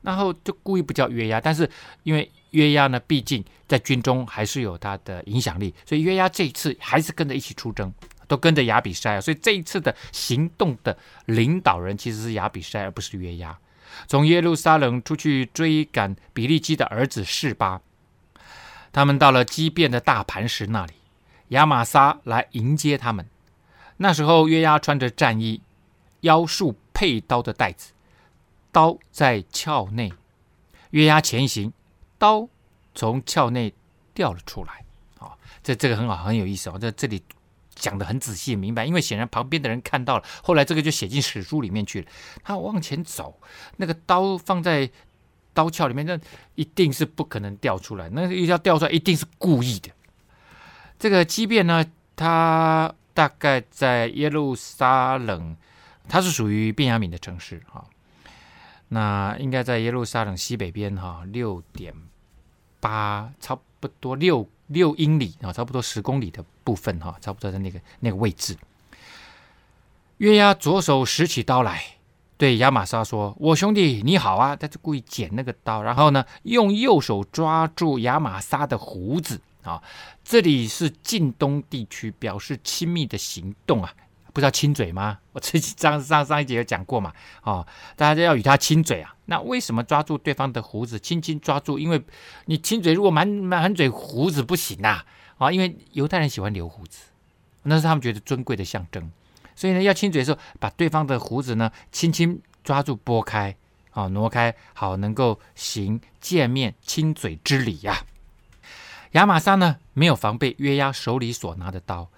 [0.02, 1.68] 然后就故意不叫约押，但是
[2.02, 7.92] 因为约押呢，毕竟在军中还是有他的影响力，所以约押这一次还是跟着一起出征。
[8.26, 13.58] 都跟着亚比筛啊，所以这一次的行动的领导人其实是亚比筛，而不是约押。
[14.08, 17.80] 从耶路撒冷出去追赶比利基的儿子示巴，
[18.92, 20.94] 他们到了基遍的大磐石那里，
[21.48, 23.26] 亚玛撒来迎接他们。
[23.98, 25.60] 那时候约押穿着战衣，
[26.22, 27.92] 腰束佩刀的带子，
[28.72, 30.12] 刀在鞘内。
[30.90, 31.72] 约押前行，
[32.18, 32.48] 刀
[32.94, 33.72] 从鞘内
[34.12, 34.84] 掉了出来。
[35.18, 37.22] 啊，这这个很好，很有意思哦，在这里。
[37.74, 42.06] 讲得很仔细明白，因为显然旁边的人看到了，后来这个就写进史书里面去了。
[42.42, 43.40] 他往前走，
[43.76, 44.90] 那个刀放在
[45.52, 46.18] 刀鞘里面，那
[46.54, 48.08] 一定是不可能掉出来。
[48.10, 49.90] 那要掉出来，一定是故意的。
[50.98, 51.84] 这个基遍呢，
[52.16, 55.56] 它大概在耶路撒冷，
[56.08, 57.84] 它是属于便雅悯的城市哈。
[58.88, 61.92] 那应该在耶路撒冷西北边哈，六点
[62.80, 64.48] 八，差不多六。
[64.68, 68.56] 六英里啊，差不多十公里的部分哈，差不多在那个那个位置。
[70.18, 71.82] 月牙左手拾起刀来，
[72.36, 79.82] 对亚玛莎说：“我兄弟你好啊！”他就故意捡那个刀，然后呢，用右手抓住亚玛莎的胡子啊。
[80.22, 83.92] 这里是近东地区，表示亲密的行动啊。
[84.34, 85.20] 不知道亲嘴吗？
[85.32, 87.12] 我之前上上上一节有讲过嘛，
[87.44, 87.66] 哦，
[87.96, 89.14] 大家要与他亲嘴啊。
[89.26, 91.78] 那为什么抓住对方的胡子，轻轻抓住？
[91.78, 92.04] 因为
[92.46, 94.88] 你亲嘴，如果满满嘴胡子不行呐，
[95.38, 97.04] 啊，啊，因为犹太人喜欢留胡子，
[97.62, 99.10] 那是他们觉得尊贵的象征。
[99.54, 103.56] 所以呢，要亲嘴的时候，把对方的胡子呢轻轻抓住，拨开，
[103.92, 108.06] 啊，挪开，好能够行见面亲嘴之礼呀，啊。
[109.12, 112.10] 亚玛撒呢没有防备约押手里所拿的刀。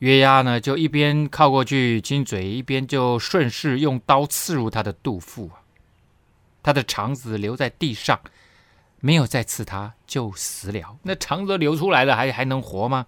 [0.00, 5.50] 约押呢，就一边靠过去亲嘴，一边就顺势用刀刺入他的肚腹，
[6.62, 8.20] 他的肠子留在地上，
[9.00, 10.98] 没有再刺他，就死了。
[11.02, 13.06] 那肠子流出来了，还还能活吗？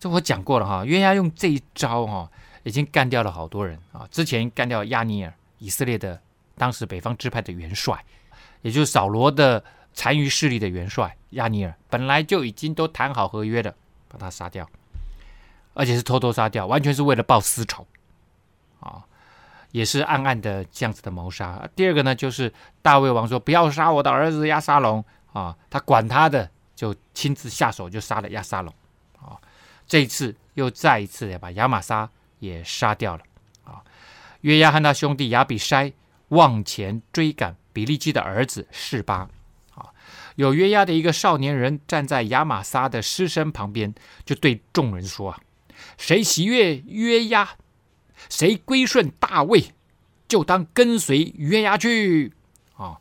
[0.00, 0.84] 这我讲过了哈。
[0.84, 2.28] 约押用这一招哈，
[2.64, 4.06] 已经干掉了好多人啊。
[4.10, 6.20] 之前干掉亚尼尔，以色列的
[6.56, 8.04] 当时北方支派的元帅，
[8.62, 9.62] 也就是扫罗的
[9.94, 13.72] 残余势力的元帅亚尼尔，本来就已经都谈好合约的，
[14.08, 14.68] 把他杀掉。
[15.78, 17.86] 而且是偷偷杀掉，完全是为了报私仇，
[18.80, 19.06] 啊，
[19.70, 21.68] 也是暗暗的这样子的谋杀。
[21.76, 28.74] 第二个呢，就是大卫王说不要杀我的儿子亚沙龙啊，他管他的，就亲自下手就杀了亚沙龙，
[29.20, 29.38] 啊，
[29.86, 32.10] 这一次又再一次的把亚玛撒
[32.40, 33.22] 也杀掉了，
[33.62, 33.80] 啊，
[34.40, 35.92] 约押和他兄弟亚比筛
[36.30, 39.28] 往前追赶比利基的儿子示巴，
[39.76, 39.94] 啊，
[40.34, 45.38] 有约押的一个少年人站在亚玛撒的尸身旁边，就对众人说啊。
[45.98, 47.50] 谁喜悦约押，
[48.30, 49.72] 谁归顺大卫，
[50.26, 52.32] 就当跟随约押去。
[52.76, 53.00] 啊、哦，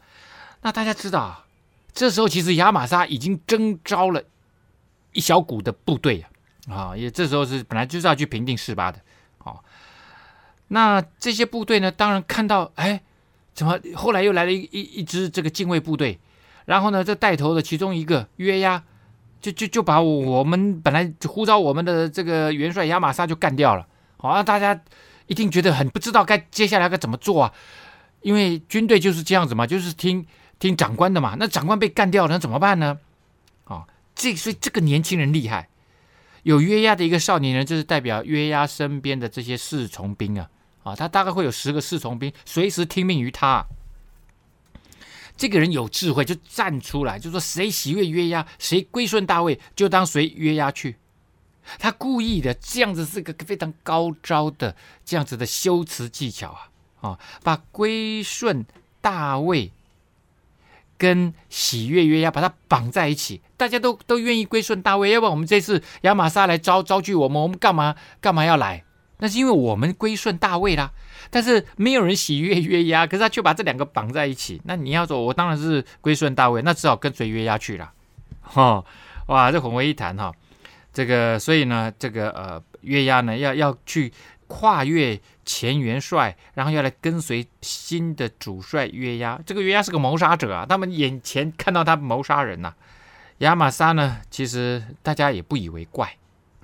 [0.64, 1.46] 那大家知道，
[1.94, 4.24] 这时候其实亚玛撒已经征召了
[5.14, 6.26] 一小股的部队
[6.68, 9.00] 啊，啊，也这时候是本来就是要去平定示巴的，
[9.38, 9.62] 啊，
[10.70, 13.02] 那这些部队呢，当然看到，哎，
[13.54, 16.20] 怎么后来又来了一一一支这个禁卫部队，
[16.66, 18.84] 然后呢，这带头的其中一个约押，
[19.48, 24.80] 就就就把我们本来呼召我们的这个元帅亚玛撒就干掉了，好，啊，大家
[25.28, 27.54] 一定觉得很不知道该接下来该怎么做啊，
[28.22, 30.26] 因为军队就是这样子嘛，就是听
[30.60, 32.98] 听长官的嘛，那长官被干掉了，那怎么办呢？
[33.64, 35.70] 啊，这所以这个年轻人厉害，
[36.44, 40.50] 有约押的一个少年人，就是代表约押身边的这些侍从兵啊。
[40.84, 43.66] 啊，他大概会有十个侍从兵，随时听命于他。
[45.38, 50.98] 这个人有智慧，就站出来，就说谁喜悦约押，谁归顺大卫，就当随约押去。
[51.78, 56.70] 他故意的这样子是个非常高招的这样子的修辞技巧啊
[57.02, 58.66] 啊，把归顺
[59.02, 59.72] 大卫
[60.98, 68.84] 跟喜悦约押把它绑在一起，大家都都愿意归顺大卫，要不然我们这次亚玛撒来招招聚我们，我们干嘛干嘛要来？
[69.20, 70.92] 那是因为我们归顺大卫啦，
[71.30, 74.62] 但是没有人喜悦约押，可是他却把这两个绑在一起。
[74.66, 77.92] 那你要说，我当然是归顺大卫，那只好跟随约押去了。
[78.42, 78.84] 哈、
[79.28, 80.34] 哇，这混为一谈哈。
[80.94, 84.12] 这个，所以呢，这个呃，约押呢要要去
[84.48, 89.40] 跨越前元帅，然后要来跟随新的主帅约押。
[89.46, 92.76] 这个约押是个谋杀者啊，他们眼前看到他谋杀人呐、啊。
[93.40, 96.12] 亚玛撒呢，其实大家也不以为怪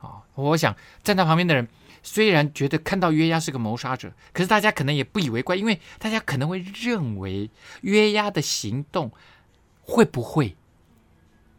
[0.01, 1.67] 啊、我想站在旁边的人。
[2.03, 7.49] 虽然觉得看到约押是个谋杀者，可是大家可能也不以为怪，因为大家可能会认为
[7.81, 9.09] 约押的行动
[9.81, 10.55] 会不会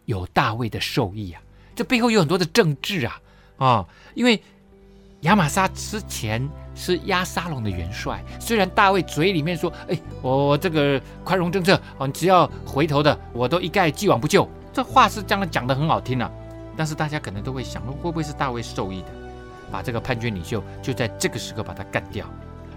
[0.04, 1.42] 有大卫的授意啊？
[1.74, 3.20] 这背后有很多的政治啊
[3.56, 4.42] 啊、因为
[5.20, 16.30] 亚玛撒之前是押沙龙的元帅，虽然大卫嘴里面说：“哎，我这个宽容政策啊，只要回头的，我都一概既往不咎。”这话是这样讲的很好听啊，
[16.76, 19.23] 但是大家可能都会想，会不会是大卫授意的？
[19.74, 22.24] 把这个叛军领袖就在这个时候把他干掉，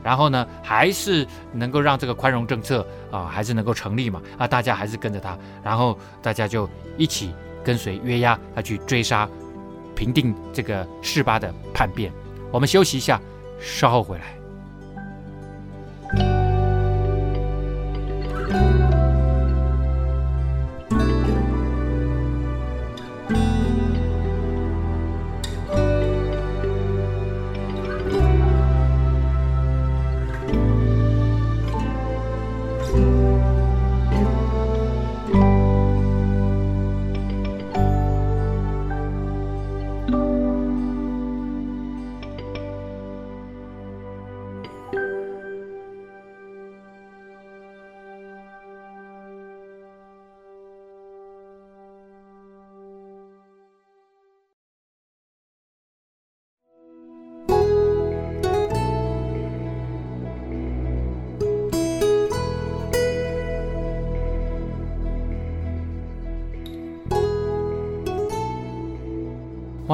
[0.01, 4.19] 然后呢，还是能够让这个宽容政策啊，还是能够成立嘛？
[4.35, 9.29] 啊，大家还是跟着他，然后大家就一起跟随约押，他去追杀、
[9.95, 12.11] 平定这个示巴的叛变。
[12.51, 13.21] 我们休息一下，
[13.59, 14.36] 稍后回来。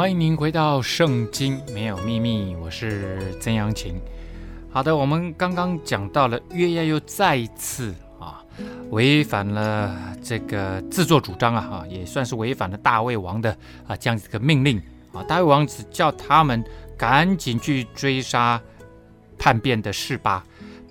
[0.03, 3.95] 欢迎您回到《圣经没有秘密》，我是曾阳晴。
[4.69, 8.43] 好的，我们刚刚讲到了约押又再一次啊
[8.89, 14.77] 违反了这个自作主张啊，哈，也算是违反了大卫王的啊这样子一个命令
[15.13, 15.23] 啊。
[15.23, 16.61] 大卫王只叫他们
[16.97, 18.61] 赶紧去追杀
[19.39, 20.45] 叛变的示巴，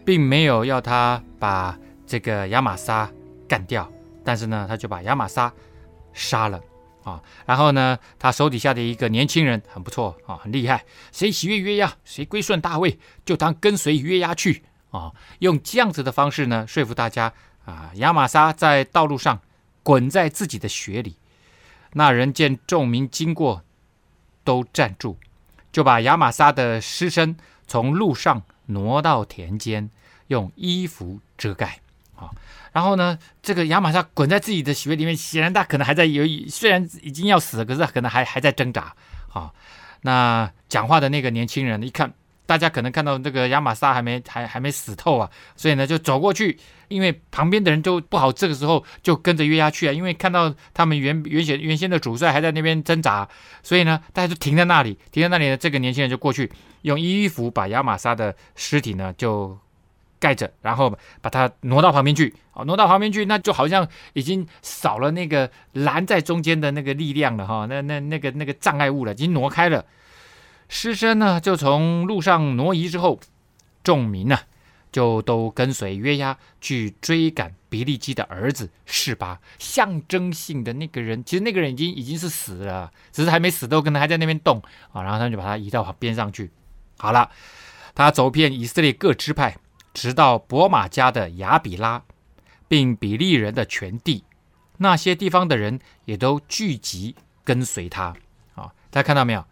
[0.06, 3.10] 并没有要他把这个亚玛撒
[3.46, 3.86] 干掉，
[4.24, 5.52] 但是呢，他就把亚玛撒
[6.14, 6.58] 杀了。
[7.04, 10.84] 啊，然后呢，他手底下的一个年轻人很不错啊，很厉害。
[11.10, 15.12] 谁喜悦约押，谁归顺大卫，就当跟随约押去啊。
[15.40, 17.32] 用这样子的方式呢，说服大家
[17.64, 17.90] 啊。
[17.94, 19.40] 亚玛撒在道路上
[19.82, 21.16] 滚在自己的血里，
[21.94, 23.62] 那人见众民经过，
[24.44, 25.16] 都站住，
[25.72, 27.36] 就把亚玛撒的尸身
[27.66, 29.90] 从路上挪到田间，
[30.28, 31.80] 用衣服遮盖
[32.16, 32.30] 啊。
[32.72, 38.94] 然后呢，这个亚玛撒滚在自己的血里面，显然他可能还在有，虽然已经要死了，可是他可能还还在挣扎
[39.30, 39.52] 啊。
[40.00, 42.14] 那讲话的那个年轻人一看，
[42.46, 46.58] 大家可能看到这个亚玛撒还没还还没死透啊，所以呢就走过去，
[46.88, 53.28] 因为旁边的人就不好，这个时候就跟着约押去啊，因为看到他们原原先原先的主帅还在那边挣扎，
[53.62, 56.50] 所以呢大家就停在那里，停在那里呢，这个年轻人就过去
[56.80, 59.58] 用衣服把亚玛撒的尸体呢就。
[60.22, 62.32] 盖着，然后把它挪到旁边去。
[62.52, 67.66] 哦，挪到旁边去，那就好像已经少了那个拦在中间的那个力量了哈。
[67.66, 69.84] 那那那个那个障碍物了，已经挪开了。
[70.68, 73.18] 尸身呢，就从路上挪移之后，
[73.82, 74.38] 众民呢
[74.92, 84.62] 就都跟随约押去追赶比利基的儿子示巴，象征性的那个人，其实那个人已经已经是死了，只是还没死，都可能还在那边动
[84.92, 85.02] 啊。
[85.02, 86.50] 然后他就把他移到边上去。
[86.98, 87.30] 好了，
[87.94, 89.56] 他走遍以色列各支派，
[89.92, 92.02] 直到伯玛家的亚比拉，
[92.68, 94.24] 并比利人的全地，
[94.78, 97.14] 那些地方的人也都聚集
[97.44, 98.14] 跟随他。
[98.54, 99.44] 啊，大家看到没有？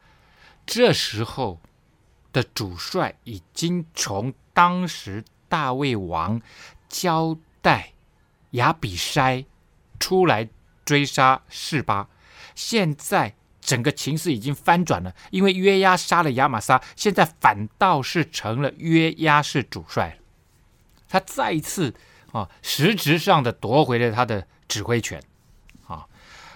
[0.66, 1.60] 这时候
[2.32, 6.40] 的主帅已经从当时大卫王
[6.88, 7.92] 交代
[8.52, 9.44] 亚比筛
[9.98, 10.48] 出来
[10.84, 12.08] 追杀示巴，
[12.54, 20.19] 现在整个情势已经翻转了，因为约押杀了亚玛撒，现在反倒是成了约押是主帅了。
[21.10, 21.94] 他再一次
[22.32, 25.22] 啊，实质上的夺回了他的指挥权。
[25.86, 26.06] 啊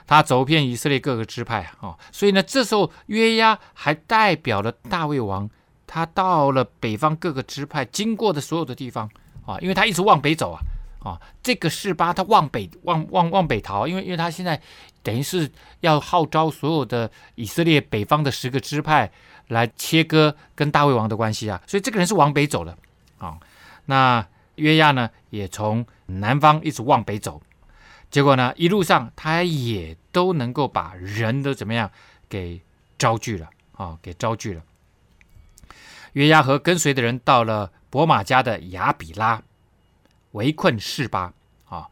[0.06, 5.48] 他走遍以色列各个支派啊，所以呢，这时候约押还代表了大卫王，
[5.86, 9.08] 他到了北方各个支派经过的所有的地方
[9.46, 10.60] 啊，因为他一直往北走啊
[11.02, 14.60] 啊，这个示巴他往北往往往北逃，因为因为他现在
[15.02, 15.50] 等于是
[15.80, 19.10] 要号召所有的以色列北方的十个支派
[19.48, 22.76] 来切割跟大卫王的关系啊，所以这个人是往北走的
[23.16, 23.38] 啊。
[23.86, 24.26] 那
[24.56, 27.42] 约押呢，也从南方一直往北走。
[28.10, 31.90] 结果呢，一路上他也都能够把人都怎么样
[32.28, 32.60] 给
[32.96, 34.62] 招聚了啊，给招聚了。
[36.12, 39.42] 约押和跟随的人到了伯玛家的亚比拉，
[40.32, 41.32] 围困示巴
[41.68, 41.88] 啊。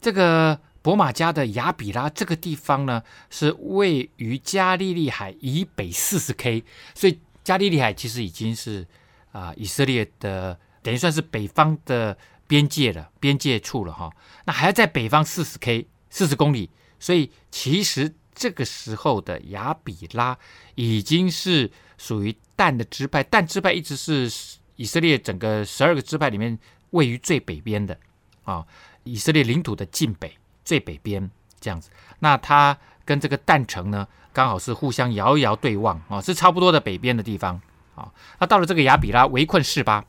[0.00, 6.64] 这个伯玛家的亚比拉这个地方呢，是位于加利利海以北四十 K，
[6.94, 8.86] 所以加利利海其实已经是
[9.32, 12.16] 啊以色列的等于算是北方的。
[12.48, 14.08] 边界了，边界处了哈，
[14.44, 16.70] 那还要在北方四十 K 四十公里，
[17.00, 20.38] 所以其实这个时候的亚比拉
[20.76, 21.68] 已经是
[21.98, 24.30] 属于但的支派，但支派一直是
[24.76, 26.56] 以色列整个十二个支派里面
[26.90, 27.98] 位于最北边的
[28.44, 28.64] 啊，
[29.02, 30.32] 以色列领土的近北
[30.64, 31.28] 最北边
[31.58, 31.90] 这样子。
[32.20, 37.60] 那它跟这个但城呢，刚好是互相遥遥对望啊，是差不多的北边的地方
[37.96, 38.08] 啊。
[38.38, 40.04] 那到了这个亚比拉围困示巴，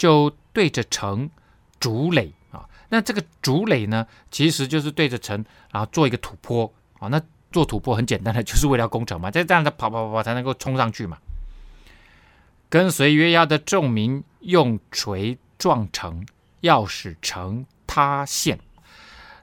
[0.00, 1.28] 就对着城。
[1.78, 5.42] 筑垒啊，那这个筑垒呢，其实就是对着城，
[5.72, 7.08] 然后做一个土坡啊。
[7.08, 7.18] 那
[7.50, 11.16] 做土坡很简单的， 就是为了攻城嘛，在这样子跑跑跑跑才能够冲上去嘛。
[12.68, 16.26] 跟随约押的众民用锤撞城，
[16.60, 18.60] 要使城塌陷。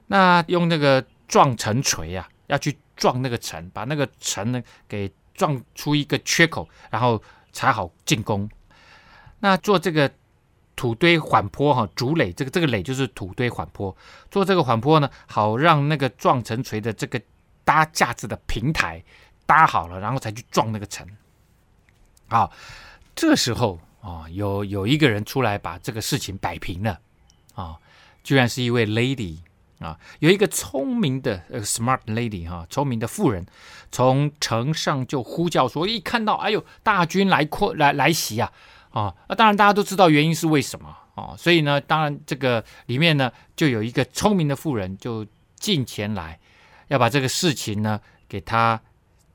[0.06, 8.48] 那用那个撞城锤啊，要去撞那个城，把那个城呢给撞出一个缺口，然后才好进攻。
[9.40, 10.08] 那做这个。
[10.78, 13.94] 土堆缓坡哈，筑垒这个这个垒就是土堆缓坡，
[14.30, 17.20] 做这个缓坡呢，好让那个撞城锤的这个
[17.64, 19.02] 搭架子的平台
[19.44, 21.04] 搭好了，然后才去撞那个城。
[22.28, 22.52] 好，
[23.16, 27.00] 这时候啊，有有一个人出来把这个事情摆平了
[27.54, 27.76] 啊，
[28.22, 29.38] 居然是一位 lady
[29.80, 33.44] 啊，有一个聪明的呃 smart lady 哈，聪明的妇人
[33.90, 38.52] 从城上就呼叫说，一看到哎呦大军来扩来来袭啊！
[38.90, 45.26] 啊，那当然大家都知道原因是为什么啊，所以呢，当然这个里面呢，就有一个聪明的妇人就
[45.56, 46.40] 进前来，
[46.88, 48.80] 要把这个事情呢给他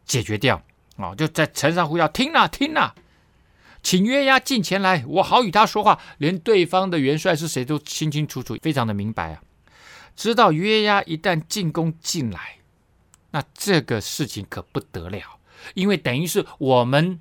[0.05, 0.61] 解决掉
[0.97, 2.95] 啊，就在城上呼叫：听啊听啊，
[3.83, 5.99] 请约押进前来，我好与他说话。
[6.17, 9.43] 连对方的元帅是谁都清清楚楚，非常的明白啊，
[10.15, 12.57] 知道约押一旦进攻进来，
[13.31, 15.37] 那这个事情可不得了，
[15.75, 17.19] 因为等于是我们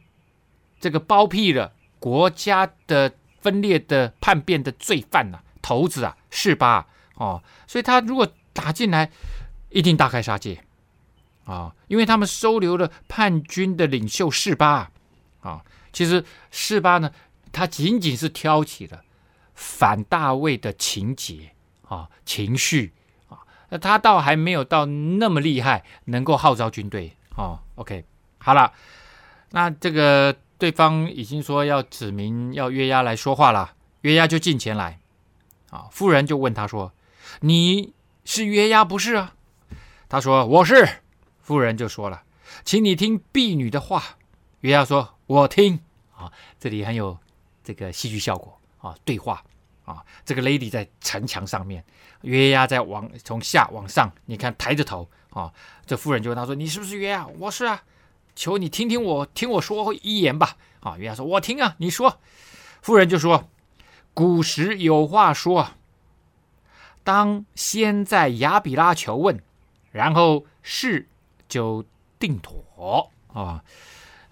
[0.80, 1.72] 这个包庇了。
[2.02, 6.84] 国家的分裂的叛变的罪犯呐、啊，头子啊，示巴，
[7.14, 9.08] 哦，所以他如果打进来，
[9.70, 10.64] 一定大开杀戒
[11.44, 14.90] 啊、因为他们收留了叛军的领袖示巴
[15.42, 17.12] 啊、其实示巴呢，
[17.52, 19.04] 他仅仅是挑起了
[19.54, 21.52] 反大卫的情节
[21.86, 22.92] 啊、情绪
[23.28, 27.60] 啊，那、他倒还没有到那么厉害，能够号召军队哦。
[27.76, 28.04] OK，
[28.38, 28.72] 好了，
[29.50, 30.36] 那这个。
[30.62, 35.00] 对方已经说要指明要约押来说话了，约押就进前来，
[35.70, 36.92] 啊，妇人就问他说
[37.42, 37.92] ：“你
[38.24, 39.34] 是约押不是啊？”
[40.08, 40.88] 他说：“我是。”
[41.42, 42.22] 妇人就说了
[42.64, 44.18] ：“请你听婢女的话。”
[44.62, 45.80] 约押说：“我听。”
[46.14, 47.18] 啊，这里很有
[47.64, 49.42] 这个戏剧效果啊，对话
[49.84, 51.84] 啊，这个 lady 在城墙上面，
[52.20, 55.52] 约押在往从下往上，你看抬着头啊，
[55.84, 57.82] 这妇人就问他说：“你是不是约押？”我是啊。
[58.34, 60.56] 求你听听我听我说一言吧。
[60.80, 62.18] 啊，约押说：“我听啊，你说。”
[62.82, 63.48] 妇人就说
[64.14, 65.68] ：“古时有话说，
[67.04, 69.40] 当先在亚比拉求问，
[69.92, 71.08] 然后事
[71.48, 71.84] 就
[72.18, 73.62] 定妥啊。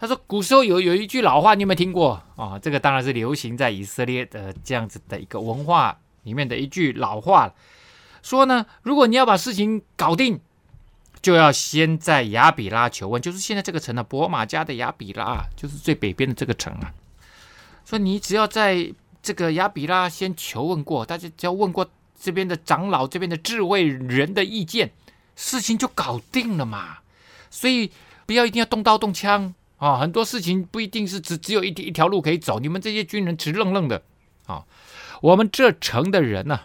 [0.00, 2.58] 他说古时候有有一句老话，你有没有听过啊？
[2.58, 7.54] 这个当然是流行在以色列的这样子的一个文化里面的一句老话，
[8.22, 10.40] 说呢，如果你要把事情搞定，
[11.22, 16.94] 就要先在雅比拉求问，就是现在这个城呢、啊，伯玛迦的雅比拉，就是最北边的这个城啊。
[17.84, 18.92] 说你只要在
[19.22, 24.92] 这个雅比拉先求问过，大家只要问过这边的长老、这边的智慧人的意见，
[25.36, 26.98] 事情就搞定了嘛。
[27.50, 27.90] 所以
[28.24, 32.60] 不要一定要动刀动枪啊，很多事情不一定是只只有一一条路可以走。
[32.60, 34.02] 你们这些军人直愣愣的
[34.46, 34.64] 啊，
[35.20, 36.60] 我们这城的人呢、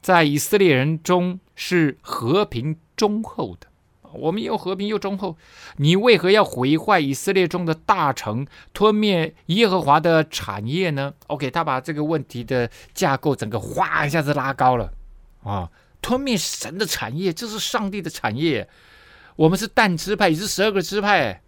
[0.00, 3.68] 在以色列人中是和平忠厚的，
[4.12, 5.36] 我们又和平又忠厚，
[5.76, 14.92] 你为何要毁坏以色列中的大城，吞灭耶和华的产业呢？OK，他把这个问题的架构整个哗一下子拉高了
[15.44, 15.70] 啊！
[16.02, 18.68] 吞灭神的产业，这是上帝的产业，
[19.36, 21.40] 我们是但支派，也是十二个支派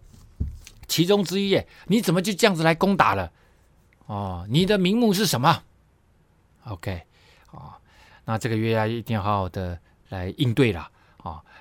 [0.86, 3.32] 其中之一，你怎么就这样子来攻打了？
[4.06, 5.62] 哦，你的名目是什么
[6.64, 7.02] ？OK，
[7.52, 7.78] 啊，
[8.24, 9.78] 那这个约押一定要好好的
[10.08, 10.90] 来应对了。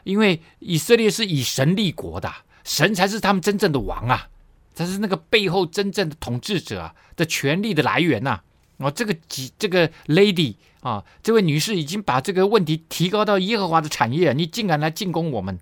[0.09, 2.31] 因为以色列是以神立国的，
[2.63, 4.27] 神才是他们真正的王啊，
[4.73, 8.41] 才是那个背后真正的统治者的权力的来源呐。
[8.77, 15.59] 哦，这个几这个 lady 啊，这位女士已经把这个问题提高到耶和华的产业，你竟敢来进攻我们？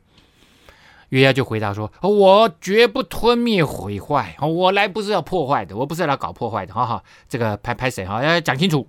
[1.09, 8.87] 约押就回答说：“我绝不吞灭毁坏，我来不是要破坏的，我不是来搞破坏的，哈哈，这个拍拍谁哈，要讲清楚。”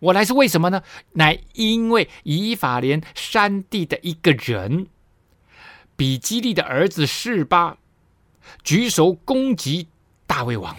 [0.00, 0.82] 我来是为什么呢？
[1.14, 4.86] 乃因为以法莲山地的一个人，
[5.96, 7.78] 比基利的儿子示巴，
[8.62, 9.88] 举手攻击
[10.26, 10.76] 大卫王。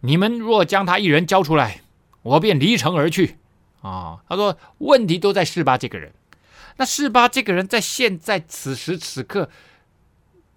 [0.00, 1.80] 你们若将他一人交出来，
[2.22, 3.36] 我便离城而去。
[3.82, 6.12] 啊，他说问题都在示巴这个人。
[6.76, 9.50] 那示巴这个人在现在此时此刻，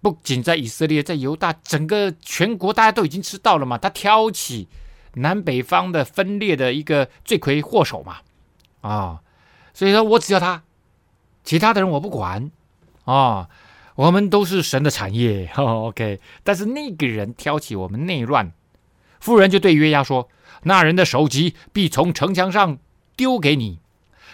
[0.00, 3.76] 不仅在以色列，在犹大整个全国，大家都已经知道了嘛。
[3.76, 4.68] 他挑起。
[5.14, 8.18] 南北方的分裂的一个罪魁祸首嘛，
[8.80, 9.22] 啊、
[9.74, 10.62] 所以说我只要他，
[11.44, 12.50] 其他的人我不管，
[13.04, 13.48] 啊、
[13.94, 16.20] 我们都是神的产业， 哦，OK。
[16.42, 18.52] 但是那个人挑起我们内乱，
[19.20, 20.28] 妇人就对约押说
[20.64, 22.78] ：“那人的首级必从城墙上
[23.16, 23.78] 丢给你。”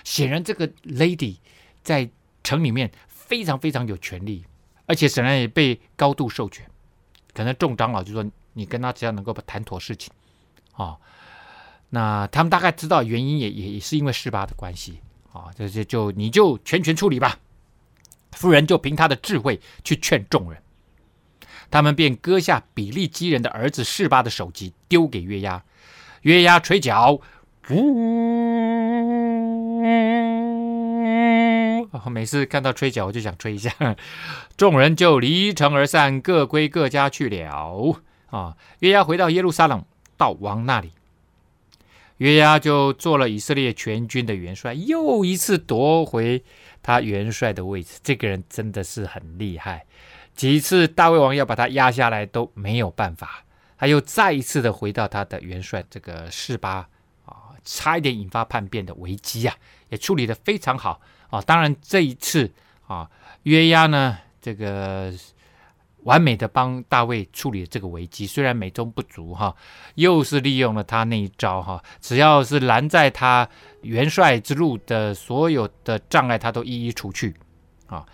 [0.04, 1.38] 显然，这个 lady
[1.82, 2.08] 在
[2.44, 4.44] 城里面非常非常有权力，
[4.86, 6.64] 而且显然也被高度授权。
[7.34, 8.24] 可能众长老就说
[8.54, 10.12] ：“你跟他只要能够谈妥事情。”
[10.78, 10.98] 哦，
[11.90, 15.00] 那他们大概知道原因也，也也是因为示巴的关系
[15.32, 17.38] 啊，这、哦、就就你就全权处理吧。
[18.32, 20.62] 妇人就凭他的智慧去劝众人，
[21.70, 25.64] 他们便割下比利基人的儿子示巴的首级，丢给约押。
[26.22, 27.20] 约押吹角，
[27.70, 27.84] 呜、
[32.10, 33.72] 每次看到吹角，我就想吹一下。
[34.56, 37.96] 众人就离城而散，各归各家去了。
[38.30, 39.84] 啊、约押回到耶路撒冷。
[40.18, 40.92] 到王那里，
[42.18, 46.44] 约押就做了以色列全军的元帅，又一次夺回
[46.82, 47.98] 他元帅的位置。
[48.02, 49.86] 这个人真的是很厉害，
[50.34, 53.44] 几次大卫王要把他压下来都没有办法，
[53.78, 56.88] 他又再一次的回到他的元帅这个示巴
[57.24, 59.54] 啊，差一点引发叛变的危机啊，
[59.88, 61.00] 也处理得非常好
[61.30, 61.40] 啊。
[61.40, 62.50] 当然这一次
[62.86, 63.08] 啊，
[63.44, 65.14] 约押呢这个。
[66.08, 69.54] 完美的帮大卫处理了这个危机，虽然美中不足哈，
[69.96, 73.46] 又是利用了他那一招哈，只要是拦在他
[73.82, 77.34] 元帅之路的所有的障碍，他都一一除去
[77.86, 78.06] 啊。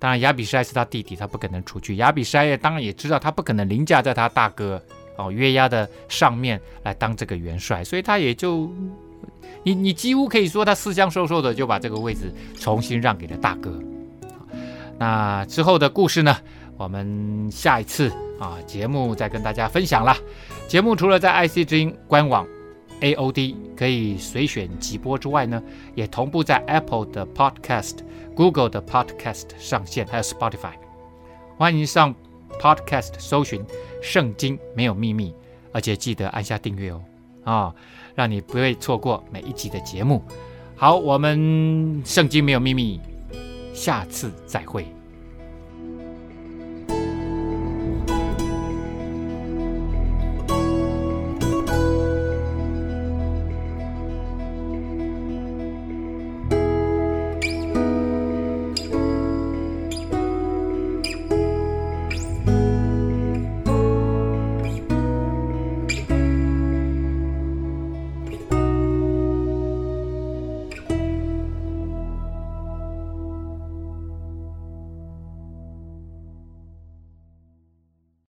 [0.00, 1.94] 当然亚比筛是他弟弟，他不可能除去。
[1.96, 4.82] 亚比筛当然也知道他不可能凌驾在他大哥
[5.16, 8.68] 哦约押的上面来当这个元帅，所以他也就
[9.62, 13.80] 你你几乎可以说他思乡受受的就把这个位置重新让给了大哥。
[14.98, 16.36] 那之后的故事呢？
[16.76, 20.16] 我们下一次啊节目再跟大家分享了。
[20.68, 22.46] 节目除了在 IC 之音官网
[23.00, 25.62] AOD 可以随选即播之外呢，
[25.94, 27.98] 也同步在 Apple 的 Podcast、
[28.34, 30.72] Google 的 Podcast 上线，还有 Spotify。
[31.56, 32.14] 欢迎上
[32.58, 33.64] Podcast 搜寻
[34.02, 35.34] “圣经没有秘密”，
[35.72, 37.02] 而且记得按下订阅哦，
[37.44, 37.74] 啊，
[38.14, 40.22] 让你不会错过每一集的节目。
[40.74, 42.98] 好，我们圣经没有秘密，
[43.74, 44.95] 下次再会。